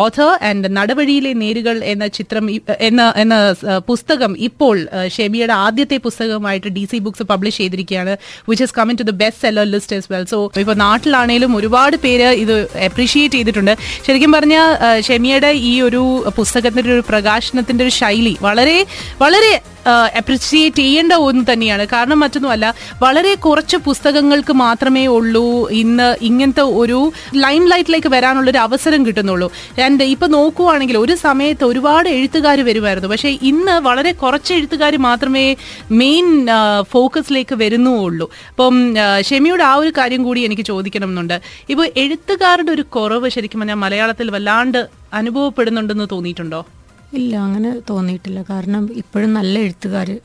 author 0.02 0.30
and 0.50 0.70
നടപടിയിലെ 0.78 1.32
നേരുകൾ 1.44 1.78
എന്ന 1.92 2.08
ചിത്രം 2.18 2.44
എന്ന 2.88 3.00
എന്ന 3.22 3.34
uh, 3.70 3.80
പുസ്തകം 3.90 4.32
ഇപ്പോൾ 4.48 4.76
uh, 4.90 5.06
ഷെമിയുടെ 5.16 5.54
ആദ്യത്തെ 5.66 5.98
പുസ്തകമായിട്ട് 6.06 6.68
ഡി 6.76 6.84
സി 6.92 7.00
ബുക്സ് 7.06 7.26
പബ്ലിഷ് 7.32 7.60
ചെയ്തിരിക്കുകയാണ് 7.62 8.12
which 8.50 8.64
is 8.66 8.76
coming 8.78 9.00
to 9.02 9.08
the 9.10 9.14
best 9.24 9.42
seller 9.46 9.66
list 9.74 9.96
as 9.98 10.08
well 10.12 10.24
so 10.32 10.38
ഇപ്പോൾ 10.62 10.78
നാട്ടിലാണേലും 10.84 11.50
ഒരുപാട് 11.60 11.98
പേര് 12.06 12.30
ഇത് 12.44 12.54
അപ്രീഷിയേറ്റ് 12.88 13.36
ചെയ്തിട്ടുണ്ട്. 13.38 13.74
ശരിക്കും 14.06 14.32
പറഞ്ഞ 14.32 14.56
ഷെമിയുടെ 15.00 15.50
ഈ 15.62 15.80
ഒരു 15.80 16.02
പുസ്തകത്തിന്റെ 16.36 16.92
ഒരു 16.92 17.04
പ്രകാശനത്തിന്റെ 17.08 17.84
ഒരു 17.84 17.90
ശൈലി 17.90 18.38
വളരെ 18.40 18.78
വളരെ 19.20 19.52
അപ്രിഷിയേറ്റ് 19.88 20.76
ചെയ്യേണ്ട 20.76 21.12
ഒന്ന് 21.12 21.44
തന്നെയാണ്. 21.52 21.86
കാരണം 21.92 22.20
മറ്റൊന്നുമല്ല 22.20 22.74
വളരെ 23.02 23.34
കുറച്ച് 23.34 23.76
പുസ്തകങ്ങൾക്ക് 23.76 24.52
മാത്രമേ 24.52 25.06
ഉള്ളൂ 25.06 25.68
ഇന്ന് 25.82 26.16
ഇങ്ങനത്തെ 26.22 26.64
ഒരു 26.82 27.12
ലൈം 27.34 27.68
ലൈറ്റിലേക്ക് 27.72 28.08
വരാനുള്ള 28.08 28.50
ഒരു 28.50 28.58
അവസരം 28.58 29.06
കിട്ടുന്നുള്ളൂ. 29.06 29.52
ആൻഡ് 29.86 30.02
ഇപ്പൊ 30.14 30.26
നോക്കുവാണെങ്കിൽ 30.26 30.96
ഒരു 30.96 31.14
സമയത്ത് 31.14 31.64
ഒരുപാട് 31.64 32.08
എഴുത്തുകാർ 32.08 32.60
വരുമായിരുന്നു. 32.60 33.08
പക്ഷേ 33.08 33.38
ഇന്ന് 33.42 33.76
വളരെ 33.88 34.12
കുറച്ച് 34.12 34.52
എഴുത്തുകാർ 34.54 34.96
മാത്രമേ 34.96 35.56
മെയിൻ 35.90 36.46
ഫോക്കസിലേക്ക് 36.90 37.54
വരുന്നുള്ളൂ. 37.54 38.30
അപ്പം 38.50 38.94
ഷെമിയുടെ 39.28 39.64
ആ 39.64 39.74
ഒരു 39.74 39.92
കാര്യം 39.98 40.22
കൂടി 40.24 40.40
എനിക്ക് 40.40 40.62
ചോദിക്കണം 40.62 41.08
എന്നുണ്ട് 41.08 41.40
ഇപ്പൊ 41.68 41.84
എഴുത്തുകാരുടെ 41.96 42.72
ഒരു 42.72 42.82
കുറവ് 42.82 43.28
ശരിക്കും 43.28 43.60
പറഞ്ഞാൽ 43.60 43.74
മലയാളത്തിൽ 43.74 44.30
വല്ലാണ്ട് 44.30 44.88
അനുഭവപ്പെടുന്നുണ്ടെന്ന് 45.14 46.06
തോന്നിയിട്ടുണ്ടോ? 46.12 46.66
ഇല്ല 47.14 47.36
അങ്ങനെ 47.36 47.80
തോന്നിയിട്ടില്ല. 47.90 48.42
കാരണം 48.50 48.90
ഇപ്പോഴും 48.92 49.34
നല്ല 49.34 49.58
എഴുത്തുകാർ 49.58 50.20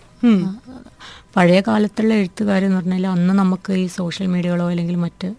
പഴയ 1.35 1.61
കാലത്തുള്ള 1.67 2.13
എഴുത്തുകാർ 2.13 2.65
എന്ന് 2.65 2.77
പറഞ്ഞാൽ 2.77 3.07
അന്ന് 3.07 3.33
നമുക്ക് 3.33 3.73
ഈ 3.73 3.87
സോഷ്യൽ 3.87 4.27
മീഡിയകളോ 4.27 4.69
അല്ലെങ്കിൽ 4.69 4.95
മറ്റ്. 4.95 5.35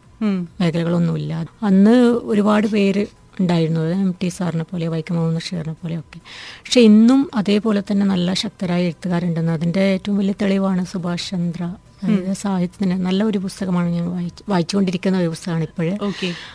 മേഖലകളൊന്നുമില്ല. 0.61 1.47
അന്ന് 1.62 1.91
ഒരുപാട് 2.33 2.67
പേര് 2.67 3.07
ഉണ്ടായിരുന്നു. 3.41 3.81
എം 3.81 4.15
ടി 4.23 4.29
സാറിനെ 4.29 4.65
പോലെ 4.65 4.88
വൈക്കം 4.88 5.17
മുഹമ്മദ് 5.17 5.43
ഷീറിനെ 5.43 5.99
ഒക്കെ. 5.99 6.19
പക്ഷെ 6.65 6.81
ഇന്നും 6.81 7.31
അതേപോലെ 7.35 7.83
തന്നെ 7.91 8.07
നല്ല 8.07 8.33
ശക്തരായ 8.35 8.83
എഴുത്തുകാരുണ്ടെന്ന്. 8.83 9.53
അതിന്റെ 9.53 9.81
ഏറ്റവും 9.81 10.19
വലിയ 10.19 10.35
തെളിവാണ് 10.43 10.87
സുഭാഷ് 10.87 11.31
ചന്ദ്ര. 11.31 11.75
അതായത് 12.03 12.33
സാഹിത്യത്തിന് 12.33 13.05
നല്ല 13.07 13.25
ഒരു 13.25 13.38
പുസ്തകമാണ് 13.38 13.88
ഞാൻ 13.88 14.11
വായിച്ച് 14.11 14.43
വായിച്ചുകൊണ്ടിരിക്കുന്ന 14.49 15.19
ഒരു 15.19 15.29
പുസ്തകമാണ് 15.29 15.65
ഇപ്പോഴേ. 15.65 15.99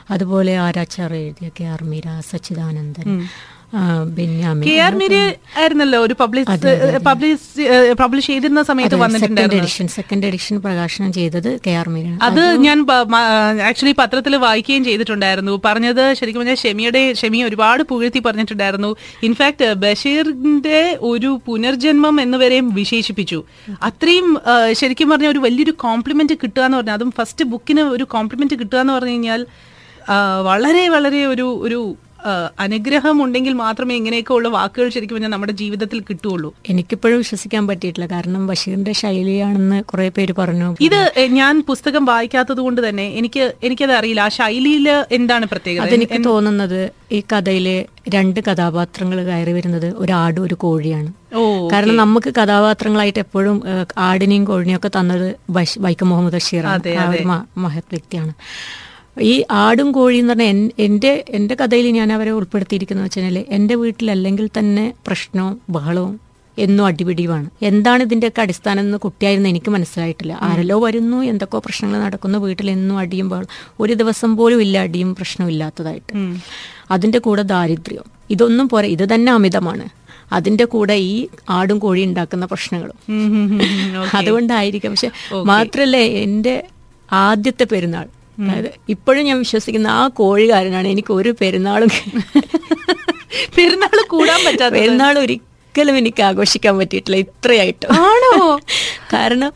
അതുപോലെ 0.10 0.58
ആരാച്ചാർ 0.58 1.14
എഴുതിയ 1.14 1.50
K 1.60 1.64
R 1.64 1.84
Meera 1.84 2.20
Sachidanandan. 2.32 3.28
K 3.74 4.74
R 4.86 4.94
Meera 5.02 5.16
ആയിരുന്നല്ലോ 5.60 6.00
ഒരു 6.06 6.16
പബ്ലിഷ് 6.20 6.48
പബ്ലിഷ് 7.08 7.68
പബ്ലിഷ് 8.02 8.28
ചെയ്തിരുന്ന 8.32 8.62
സമയത്ത് 8.70 8.96
വന്നിട്ടുണ്ടായിരുന്നു. 8.96 9.88
സെക്കൻഡ് 9.98 10.26
എഡിഷൻ 10.30 10.56
പ്രകാശനം 10.66 11.12
ചെയ്തത് 11.18 11.50
കെ 11.68 11.74
ആർ 11.82 11.88
അത് 12.28 12.42
ഞാൻ 12.66 12.78
ആക്ച്വലി 13.70 13.96
പത്രത്തിൽ 14.02 14.36
വായിക്കുകയും 14.46 14.84
ചെയ്തിട്ടുണ്ടായിരുന്നു. 14.90 15.62
പറഞ്ഞത് 15.66 16.04
ശരിക്കും 16.14 16.42
പറഞ്ഞാൽ 16.42 16.60
ഷെമിയുടെ 16.64 17.04
ഷെമി 17.22 17.42
ഒരുപാട് 17.44 17.84
പുകഴ്ത്തി 17.84 18.22
പറഞ്ഞിട്ടുണ്ടായിരുന്നു. 18.28 18.92
ഇൻഫാക്ട് 19.30 19.70
ബഷീറിന്റെ 19.86 20.98
ഒരു 21.12 21.32
പുനർജന്മം 21.48 22.22
എന്നുവരെയും 22.22 22.70
വിശേഷിപ്പിച്ചു. 22.82 23.44
അത്രയും 23.90 24.30
ശരിക്കും 24.82 25.10
പറഞ്ഞാൽ 25.10 25.32
ഒരു 25.32 25.40
വലിയൊരു 25.40 25.76
കോംപ്ലിമെന്റ് 25.88 26.34
കിട്ടുക 26.44 26.64
എന്ന് 26.68 26.78
പറഞ്ഞാൽ 26.78 26.94
അതും 26.94 27.12
ഫസ്റ്റ് 27.20 27.46
ബുക്കിന് 27.46 27.82
ഒരു 27.96 28.08
കോംപ്ലിമെന്റ് 28.16 28.56
കിട്ടുക 28.60 28.80
എന്ന് 28.80 28.94
പറഞ്ഞു 28.94 29.16
കഴിഞ്ഞാൽ 29.18 29.44
വളരെ 30.44 30.86
വളരെ 30.90 31.26
ഒരു 31.26 31.48
ഒരു 31.66 31.82
അനുഗ്രഹം 32.60 33.24
ഉണ്ടെങ്കിൽ 33.24 33.54
മാത്രമേ 33.54 33.96
ഇങ്ങനെയൊക്കെ 33.96 34.34
ഉള്ള 34.34 34.48
വാക്കുകൾ 34.48 34.90
ശരിക്കും 34.90 35.16
പറഞ്ഞാൽ 35.16 35.30
നമ്മുടെ 35.30 35.52
ജീവിതത്തിൽ 35.52 36.00
കിട്ടുള്ളൂ 36.00 36.56
എനിക്കിപ്പോഴും 36.70 37.18
വിശ്വസിക്കാൻ 37.18 37.68
പറ്റിയിട്ടില്ല. 37.68 38.14
കാരണം 38.14 38.48
ബഷീറിന്റെ 38.48 38.94
ശൈലിയാണെന്ന് 38.94 39.84
കുറെ 39.84 40.10
പേര് 40.10 40.34
പറഞ്ഞു. 40.38 40.76
ഇത് 40.82 41.28
ഞാൻ 41.30 41.64
പുസ്തകം 41.68 42.06
വായിക്കാത്തത് 42.06 42.58
കൊണ്ട് 42.58 42.90
തന്നെ 42.90 43.08
എനിക്ക് 43.08 43.54
എനിക്കത് 43.64 43.92
അറിയില്ല. 43.92 44.22
ആ 44.22 44.28
ശൈലിയിൽ 44.28 45.06
എന്താണ് 45.12 45.46
പ്രത്യേകത? 45.46 45.82
അതെനിക്ക് 45.82 46.24
തോന്നുന്നത് 46.26 46.92
ഈ 47.12 47.20
കഥയിലെ 47.20 47.86
രണ്ട് 48.10 48.40
കഥാപാത്രങ്ങൾ 48.40 49.24
കയറി 49.24 49.52
വരുന്നത് 49.52 49.94
ഒരു 49.96 50.12
ആടും 50.12 50.44
ഒരു 50.44 50.54
കോഴിയാണ്. 50.54 51.14
ഓ 51.36 51.68
കാരണം 51.68 51.96
നമുക്ക് 51.98 52.34
കഥാപാത്രങ്ങളായിട്ട് 52.36 53.20
എപ്പോഴും 53.20 53.64
ആടിനെയും 53.98 54.46
കോഴിനെയും 54.46 54.78
ഒക്കെ 54.78 54.88
തന്നത് 54.88 55.36
വൈക്കം 55.80 56.10
മുഹമ്മദ് 56.10 56.34
ബഷീറാണ്. 56.34 56.80
മ- 57.26 57.46
മഹത് 57.58 57.84
വ്യക്തിയാണ്. 57.92 58.34
ഈ 59.22 59.44
ആടും 59.52 59.92
കോഴിയും 59.92 60.22
എന്ന് 60.22 60.30
പറഞ്ഞാൽ 60.30 60.48
എൻ- 60.48 60.72
എന്റെ 60.80 61.26
എന്റെ 61.30 61.56
കഥയിൽ 61.56 61.88
ഞാൻ 61.88 62.14
അവരെ 62.14 62.32
ഉൾപ്പെടുത്തിയിരിക്കുന്നത് 62.32 63.06
വെച്ചാൽ 63.06 63.46
എന്റെ 63.50 63.76
വീട്ടിലല്ലെങ്കിൽ 63.76 64.50
തന്നെ 64.60 64.94
പ്രശ്നവും 65.08 65.62
ബഹളവും 65.70 66.20
എന്നും 66.58 66.86
അടിപിടിയുമാണ്. 66.86 67.50
എന്താണ് 67.62 68.04
ഇതിന്റെയൊക്കെ 68.04 68.42
അടിസ്ഥാനം 68.42 68.80
എന്ന് 68.80 68.98
കുട്ടിയായിരുന്നു 68.98 69.50
എനിക്ക് 69.50 69.72
മനസ്സിലായിട്ടില്ല. 69.72 70.38
ആരെല്ലോ 70.42 70.80
വരുന്നു 70.80 71.18
എന്തൊക്കെയോ 71.18 71.62
പ്രശ്നങ്ങൾ 71.66 72.00
നടക്കുന്നു 72.00 72.40
വീട്ടിൽ 72.40 72.72
എന്നും 72.72 72.98
അടിയും 72.98 73.30
ബഹളം 73.30 73.48
ഒരു 73.80 73.94
ദിവസം 73.94 74.38
പോലും 74.38 74.62
ഇല്ല 74.62 74.80
അടിയും 74.80 75.16
പ്രശ്നവും 75.16 75.50
ഇല്ലാത്തതായിട്ട്. 75.50 76.16
അതിന്റെ 76.92 77.20
കൂടെ 77.20 77.42
ദാരിദ്ര്യം. 77.42 78.04
ഇതൊന്നും 78.30 78.70
പോരാ 78.70 78.88
ഇത് 78.88 79.14
തന്നെ 79.14 79.32
അമിതമാണ്. 79.32 79.90
അതിന്റെ 80.34 80.66
കൂടെ 80.66 80.94
ഈ 80.94 81.28
ആടും 81.50 81.80
കോഴി 81.80 82.04
ഉണ്ടാക്കുന്ന 82.04 82.46
പ്രശ്നങ്ങളും. 82.46 82.96
അതുകൊണ്ടായിരിക്കും. 84.18 84.92
പക്ഷെ 84.92 85.12
മാത്രല്ല 85.44 85.98
എന്റെ 85.98 86.64
ആദ്യത്തെ 87.12 87.64
പെരുന്നാൾ. 87.64 88.21
അതായത് 88.42 88.70
ഇപ്പോഴും 88.90 89.24
ഞാൻ 89.26 89.38
വിശ്വസിക്കുന്ന 89.40 89.88
ആ 89.96 90.04
കോഴികാരനാണ് 90.20 90.88
എനിക്ക് 90.88 91.14
ഒരു 91.14 91.32
പെരുന്നാളും 91.42 91.92
പെരുന്നാൾ 93.56 93.98
കൂടാൻ 94.10 94.40
പറ്റാത്ത 94.46 94.74
പെരുന്നാൾ 94.76 95.16
ഒരിക്കലും 95.22 95.96
എനിക്ക് 95.98 96.22
ആഘോഷിക്കാൻ 96.28 96.74
പറ്റിയിട്ടില്ല. 96.80 97.18
ഇത്രയായിട്ട്. 97.26 97.86
ആണോ? 98.02 98.32
കാരണം 99.14 99.52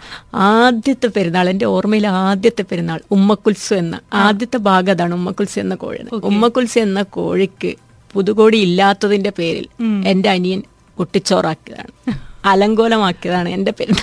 ആദ്യത്തെ 0.49 1.07
പെരുന്നാൾ 1.15 1.45
എന്റെ 1.49 1.67
ഓർമ്മയിൽ 1.73 2.05
ആദ്യത്തെ 2.23 2.63
പെരുന്നാൾ 2.69 2.99
ഉമ്മക്കുൽസു 3.11 3.73
എന്ന 3.75 3.95
ആദ്യത്തെ 4.23 4.59
ഭാഗം 4.67 4.93
അതാണ് 4.93 5.15
ഉമ്മക്കുൽസു 5.15 5.57
എന്ന 5.59 5.75
കോഴി 5.75 5.99
ഉമ്മക്കുൽസു 6.31 6.79
എന്ന 6.79 7.01
കോഴിക്ക് 7.17 7.71
പുതുകോടി 8.13 8.57
ഇല്ലാത്തതിന്റെ 8.67 9.33
പേരിൽ 9.39 9.67
എന്റെ 10.05 10.29
അനിയൻ 10.29 10.61
കുട്ടിച്ചോറാക്കിയതാണ് 10.97 11.93
അലങ്കോലമാക്കിയതാണ് 12.45 13.49
എന്റെ 13.49 13.71
പേര്. 13.71 13.93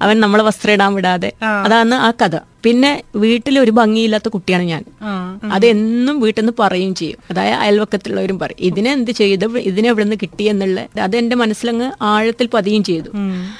അവൻ 0.00 0.20
നമ്മളെ 0.20 0.42
വസ്ത്രം 0.42 0.72
ഇടാൻ 0.72 0.94
വിടാതെ. 0.94 1.32
അതാണ് 1.64 1.94
ആ 1.94 2.10
കഥ. 2.10 2.38
പിന്നെ 2.62 3.02
വീട്ടിൽ 3.16 3.58
ഒരു 3.58 3.70
ഭംഗിയില്ലാത്ത 3.70 4.28
കുട്ടിയാണ് 4.28 4.62
ഞാൻ. 4.62 4.84
അതെന്നും 5.52 6.20
വീട്ടിൽ 6.20 6.42
നിന്ന് 6.42 6.52
പറയും 6.58 6.94
ചെയ്യും. 6.94 7.18
അതായത് 7.30 7.54
അയൽവക്കത്തുള്ളവരും 7.54 8.38
പറയും 8.38 8.64
ഇതിനെ 8.64 8.92
എന്ത് 8.92 9.10
ചെയ്തു? 9.10 9.58
ഇതിനെ 9.58 9.88
എവിടെ 9.88 10.04
നിന്ന് 10.04 10.16
കിട്ടി 10.22 10.42
എന്നുള്ള 10.42 10.86
അത് 11.00 11.16
എന്റെ 11.16 11.36
മനസ്സിലങ്ങ് 11.36 11.92
ആഴത്തിൽ 12.02 12.48
പതിയും 12.54 12.84
ചെയ്തു. 12.84 13.08
അപ്പൊ 13.10 13.52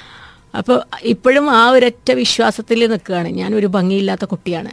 അപ്പോൾ 0.59 0.83
ഇപ്പോഴും 1.03 1.51
ആ 1.51 1.71
ഒരൊറ്റ 1.71 2.13
വിശ്വാസത്തിൽ 2.13 2.87
നിൽക്കുകയാണ്. 2.87 3.29
ഞാൻ 3.29 3.55
ഒരു 3.55 3.67
ഭംഗിയില്ലാത്ത 3.67 4.25
കുട്ടിയാണ്. 4.25 4.71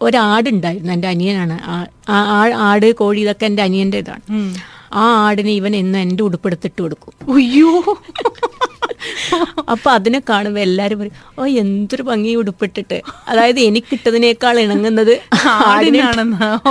ഒരാടുണ്ടായിരുന്നു 0.00 0.92
എന്റെ 0.92 1.08
അനിയനാണ്. 1.08 1.58
ആ- 1.62 1.86
ആ- 2.08 2.24
ആ- 2.24 2.72
ആട് 2.72 2.94
കോഴി 2.94 3.20
ഇതൊക്കെ 3.20 3.46
എന്റെ 3.46 3.62
അനിയന്റെ 3.62 3.98
ഇതാണ് 3.98 4.34
ആ 4.92 5.26
ആടിനെ 5.26 5.52
ഇവൻ 5.52 5.76
എന്നും 5.76 5.98
എന്റെ 5.98 6.24
ഉടുപ്പെടുത്തിട്ട് 6.24 6.82
കൊടുക്കും. 6.82 7.34
അയ്യോ. 7.34 7.98
അപ്പൊ 9.68 9.90
അതിനെ 9.90 10.22
കാണുമ്പോൾ 10.30 10.60
എല്ലാരും 10.60 10.98
പറയും 10.98 11.12
ഓ 11.38 11.44
എന്തൊരു 11.44 12.02
ഭംഗി 12.02 12.34
ഉടുപ്പിട്ടിട്ട്. 12.34 13.02
അതായത് 13.28 13.60
എനിക്ക് 13.60 13.86
എനിക്കിട്ടതിനേക്കാൾ 13.90 14.60
ഇണങ്ങുന്നത് 14.60 15.20
ആടിനെ 15.44 16.00
ആടിനാണെന്ന്. 16.00 16.68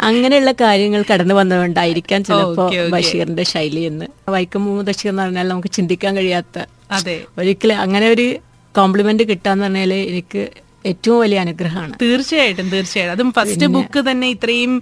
അങ്ങനെയുള്ള 0.00 0.52
കാര്യങ്ങൾ 0.52 1.04
കടന്നു 1.12 1.34
വന്നതുകൊണ്ടായിരിക്കാം 1.34 2.24
ചിലപ്പോ. 2.24 2.70
ബഷീറിന്റെ 2.90 3.42
ശൈലി 3.42 3.80
എന്ന്. 3.80 4.06
വൈക്കം 4.28 4.64
മുഹമ്മദ് 4.64 4.86
ബഷീർ 4.86 5.12
എന്ന് 5.12 5.22
പറഞ്ഞാൽ 5.22 5.48
നമുക്ക് 5.48 5.68
ചിന്തിക്കാൻ 5.68 6.16
കഴിയാത്ത 6.16 6.64
അതെ. 6.90 7.24
ഒരിക്കലും 7.38 7.78
അങ്ങനെ 7.78 8.08
ഒരു 8.08 8.36
കോംപ്ലിമെന്റ് 8.76 9.22
കിട്ടാന്ന് 9.28 9.64
പറഞ്ഞാൽ 9.64 9.94
എനിക്ക് 9.94 10.48
ഏറ്റവും 10.84 11.20
വലിയ 11.20 11.38
അനുഗ്രഹമാണ്. 11.44 11.94
തീർച്ചയായിട്ടും 12.02 12.68
തീർച്ചയായിട്ടും. 12.70 13.14
അതും 13.16 13.30
ഫസ്റ്റ് 13.38 13.66
ബുക്ക് 13.66 14.00
തന്നെ 14.10 14.28
ഇത്രയും 14.28 14.72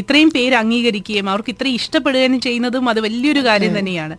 ഇത്രയും 0.00 0.30
പേര് 0.36 0.54
അംഗീകരിക്കുകയും 0.54 1.28
അവർക്ക് 1.30 1.50
ഇത്രയും 1.50 1.74
ഇഷ്ടപ്പെടുകയും 1.74 2.40
ചെയ്യുന്നതും 2.40 2.88
അത് 2.88 3.00
വലിയൊരു 3.06 3.42
കാര്യം 3.48 3.78
തന്നെയാണ്. 3.78 4.16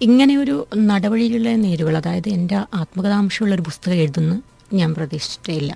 ഇങ്ങനെ 0.00 0.36
ഒരു 0.36 0.56
നടവഴിയിലുള്ള 0.90 1.50
നേരുകൾ 1.64 1.96
അതായത് 1.96 2.28
എന്റെ 2.28 2.56
ആത്മകഥാംശമുള്ള 2.80 3.54
ഒരു 3.54 3.64
പുസ്തകം 3.70 3.98
എഴുതുന്ന 4.04 4.34
ഞാൻ 4.72 4.94
പ്രതീക്ഷിച്ചിട്ടില്ല. 4.94 5.72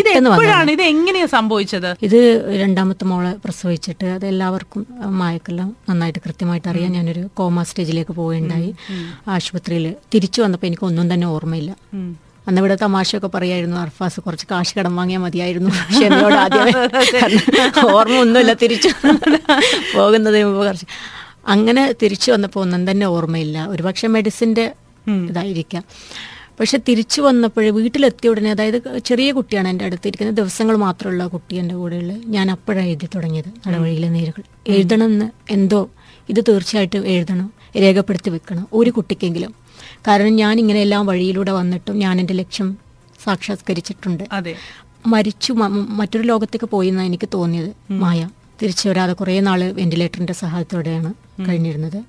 ഇത് 0.00 0.08
എപ്പോഴാണ് 0.08 0.70
ഇത് 0.70 0.82
എങ്ങനെയാ 0.82 1.26
സംഭവിച്ചത്? 1.26 1.88
ഇത് 2.06 2.20
രണ്ടാമത്തെ 2.60 3.04
മോളെ 3.04 3.32
പ്രസവിച്ചിട്ട് 3.44 4.06
അത് 4.16 4.26
എല്ലാവർക്കും 4.26 4.86
മായക്കെല്ലാം 5.20 5.76
നന്നായിട്ട് 5.88 6.20
കൃത്യമായിട്ട് 6.26 6.68
അറിയാം 6.68 6.92
ഞാനൊരു 6.92 7.24
കോമ 7.34 7.62
സ്റ്റേജിലേക്ക് 7.62 8.12
പോവുകയുണ്ടായി. 8.12 8.70
ആശുപത്രിയിൽ 9.28 9.86
തിരിച്ചു 10.14 10.42
വന്നപ്പോൾ 10.42 10.66
എനിക്ക് 10.66 10.86
ഒന്നും 10.90 11.14
തന്നെ 11.14 11.26
ഓർമ്മയില്ല. 11.26 11.72
അന്ന് 12.46 12.60
ഇവിടെ 12.60 12.74
തമാശയൊക്കെ 12.74 13.26
പറയായിരുന്നു. 13.26 13.76
അർഫാസ് 13.76 14.20
കുറച്ച് 14.20 14.46
കാശ് 14.50 14.78
കടം 14.78 14.96
വാങ്ങിയാൽ 14.96 15.20
മതിയായിരുന്നു. 15.20 15.70
പക്ഷെ 15.70 16.06
ആദ്യമേ 16.06 16.72
ആദ്യം 17.16 17.90
ഓർമ്മ 17.96 18.18
ഒന്നുമില്ല 18.18 18.52
തിരിച്ചു 18.52 18.88
പോകുന്നതിന് 19.96 20.44
മുമ്പ് 20.44 20.66
കുറച്ച്. 20.66 20.86
അങ്ങനെ 21.48 21.92
തിരിച്ചു 22.02 22.32
വന്നപ്പോൾ 22.32 22.60
ഒന്നും 22.60 22.90
തന്നെ 22.90 23.06
ഓർമ്മയില്ല. 23.06 23.66
ഒരുപക്ഷെ 23.66 24.06
മെഡിസിന്റെ 24.06 24.74
ഇതായിരിക്കാം. 25.30 25.84
പക്ഷെ 26.60 26.78
തിരിച്ചു 26.88 27.20
വന്നപ്പോൾ 27.20 27.70
വീട്ടിലെത്തിയ 27.70 28.30
ഉടനെ 28.30 28.50
അതായത് 28.50 28.98
ചെറിയ 28.98 29.32
കുട്ടിയാണ് 29.32 29.68
എന്റെ 29.68 29.84
അടുത്തിരിക്കുന്ന 29.84 30.32
ദിവസങ്ങൾ 30.32 30.76
മാത്രമുള്ള 30.76 31.26
കുട്ടി 31.26 31.54
എന്റെ 31.56 31.74
കൂടെയുള്ള. 31.74 32.12
ഞാൻ 32.26 32.50
അപ്പോഴാണ് 32.50 32.86
എഴുതി 32.86 33.08
തുടങ്ങിയത് 33.14 33.48
നടവഴിയിലെ 33.68 34.08
നേരുകൾ. 34.08 34.42
എഴുതണമെന്ന് 34.66 35.30
എന്തോ 35.50 35.90
ഇത് 36.28 36.40
തീർച്ചയായിട്ടും 36.48 37.06
എഴുതണം 37.06 37.52
രേഖപ്പെടുത്തി 37.76 38.30
വെക്കണം. 38.30 38.68
ഒരു 38.72 38.90
കുട്ടിക്കെങ്കിലും. 38.90 39.61
കാരണം 40.08 40.36
ഞാൻ 40.36 40.58
ഇങ്ങനെ 40.58 40.80
എല്ലാം 40.80 41.06
വഴിയിലൂടെ 41.06 41.52
വന്നിട്ടും 41.52 41.98
ഞാൻ 41.98 42.20
എന്റെ 42.20 42.34
ലക്ഷ്യം 42.34 42.76
സാക്ഷാത്കരിച്ചിട്ടുണ്ട്. 43.24 44.24
മരിച്ചു 45.06 45.52
മറ്റൊരു 45.52 46.22
ലോകത്തേക്ക് 46.22 46.64
പോയി 46.64 46.88
എന്നാണ് 46.88 47.06
എനിക്ക് 47.06 47.28
തോന്നിയത് 47.34 47.92
മായ. 47.92 48.28
തിരിച്ചു 48.62 48.88
വരാതെ 48.88 49.12
കുറേ 49.12 49.40
നാൾ 49.40 49.64
വെന്റിലേറ്ററിന്റെ 49.64 50.32
സഹായത്തോടെയാണ് 50.32 51.14
കഴിഞ്ഞിരുന്നത്. 51.48 52.02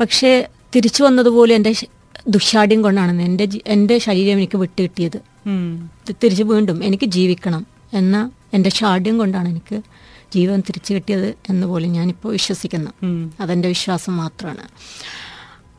പക്ഷേ 0.00 0.48
തിരിച്ചു 0.76 1.02
വന്നതുപോലെ 1.02 1.54
എന്റെ 1.54 1.72
ശ- 1.72 1.84
കൊണ്ടാണ് 2.82 3.22
എന്റെ 3.22 3.48
എന്റെ 3.66 3.98
ശരീരം 3.98 4.36
എനിക്ക് 4.38 4.58
വിട്ടുകിട്ടിയത്. 4.58 5.20
തിരിച്ചു 6.10 6.44
വീണ്ടും 6.44 6.84
എനിക്ക് 6.84 7.04
ജീവിക്കണം 7.04 7.66
എന്ന 7.92 8.30
എന്റെ 8.54 8.70
ഷാഠ്യം 8.70 9.18
കൊണ്ടാണ് 9.18 9.48
എനിക്ക് 9.48 9.82
ജീവൻ 10.34 10.60
തിരിച്ചു 10.60 10.94
കിട്ടിയത് 10.94 11.34
എന്ന് 11.50 11.66
പോലും 11.66 11.92
ഞാനിപ്പോൾ 11.92 12.32
വിശ്വസിക്കുന്നു. 12.32 12.90
അതെന്റെ 13.40 13.68
വിശ്വാസം 13.68 14.16
മാത്രമാണ് 14.16 14.62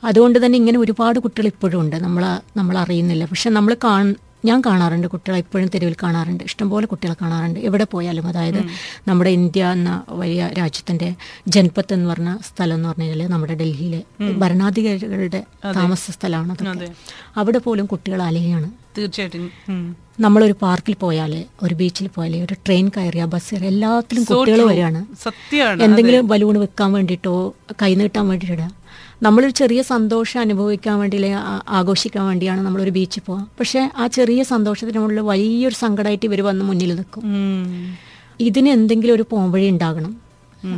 അതുകൊണ്ട് 0.06 0.46
തന്നെ 0.46 0.56
ഇങ്ങനെ 0.58 0.80
ഒരുപാട് 0.80 1.20
കുട്ടികൾ 1.20 1.48
ഇപ്പോഴും 1.48 1.82
ഉണ്ട്. 1.82 1.96
നമ്മൾ 1.96 2.24
നമ്മൾ 2.58 2.78
അറിയുന്നില്ല. 2.78 3.26
പക്ഷെ 3.26 3.50
നമ്മൾ 3.50 3.78
കാണ 3.84 4.14
ഞാൻ 4.46 4.62
കാണാറുണ്ട് 4.66 5.08
കുട്ടികളെ 5.08 5.40
ഇപ്പോഴും 5.40 5.68
തെരുവിൽ 5.68 5.96
കാണാറുണ്ട്. 6.04 6.44
ഇഷ്ടംപോലെ 6.44 6.86
കുട്ടികളെ 6.86 7.16
കാണാറുണ്ട്. 7.22 7.60
എവിടെ 7.60 7.84
പോയാലും 7.84 8.28
അതായത് 8.28 8.60
നമ്മുടെ 9.08 9.30
ഇന്ത്യ 9.30 9.66
എന്ന 9.66 10.04
വലിയ 10.10 10.50
രാജ്യത്തിന്റെ 10.58 11.16
ജൻപത്ത് 11.48 11.94
എന്ന് 11.94 12.10
പറഞ്ഞ 12.10 12.38
സ്ഥലം 12.50 12.76
എന്ന് 12.76 12.90
പറഞ്ഞു 12.90 13.06
കഴിഞ്ഞാൽ 13.06 13.28
നമ്മുടെ 13.28 13.56
ഡൽഹിയിലെ 13.56 14.02
ഭരണാധികാരികളുടെ 14.32 15.44
താമസ 15.76 16.12
സ്ഥലമാണ് 16.12 16.90
അവിടെ 17.38 17.58
പോലും 17.58 17.86
കുട്ടികൾ 17.86 18.22
അലയാണ് 18.22 18.72
തീർച്ചയായിട്ടും. 18.98 19.96
നമ്മളൊരു 20.20 20.56
പാർക്കിൽ 20.62 20.96
പോയാൽ 20.96 21.46
ഒരു 21.64 21.76
ബീച്ചിൽ 21.76 22.08
പോയാലേ 22.08 22.42
ഒരു 22.42 22.54
ട്രെയിൻ 22.54 22.92
കയറിയ 22.98 23.26
ബസ് 23.26 23.52
കയറിയ 23.52 23.68
എല്ലാത്തിലും 23.68 24.24
കുട്ടികൾ. 24.24 24.62
വരികയാണ്. 24.62 25.02
എന്തെങ്കിലും 25.84 26.28
ബലൂൺ 26.28 26.60
വെക്കാൻ 26.60 26.94
വേണ്ടിയിട്ടോ 26.94 27.56
കൈ 27.82 27.96
നീട്ടാൻ 27.96 28.28
വേണ്ടിയിട്ടോ 28.28 28.70
നമ്മളൊരു 29.22 29.52
ചെറിയ 29.52 29.82
സന്തോഷം 29.82 30.40
അനുഭവിക്കാൻ 30.40 31.00
വേണ്ടി 31.00 31.18
അല്ലെങ്കിൽ 31.18 31.40
ആഘോഷിക്കാൻ 31.70 32.26
വേണ്ടിയാണ് 32.26 32.62
നമ്മളൊരു 32.62 32.90
ബീച്ചിൽ 32.90 33.22
പോകാം 33.26 33.48
പക്ഷെ 33.60 33.92
ആ 33.98 34.08
ചെറിയ 34.08 34.44
സന്തോഷത്തിന് 34.44 35.00
മുകളിൽ 35.00 35.20
വലിയൊരു 35.20 35.76
സങ്കടമായിട്ട് 35.76 36.26
ഇവർ 36.26 36.42
വന്ന് 36.42 36.66
മുന്നിൽ 36.66 36.96
നിൽക്കും. 36.96 37.24
ഇതിന് 38.40 38.70
എന്തെങ്കിലും 38.70 39.14
ഒരു 39.14 39.26
പോംവഴി 39.30 39.70
ഉണ്ടാകണം. 39.70 40.18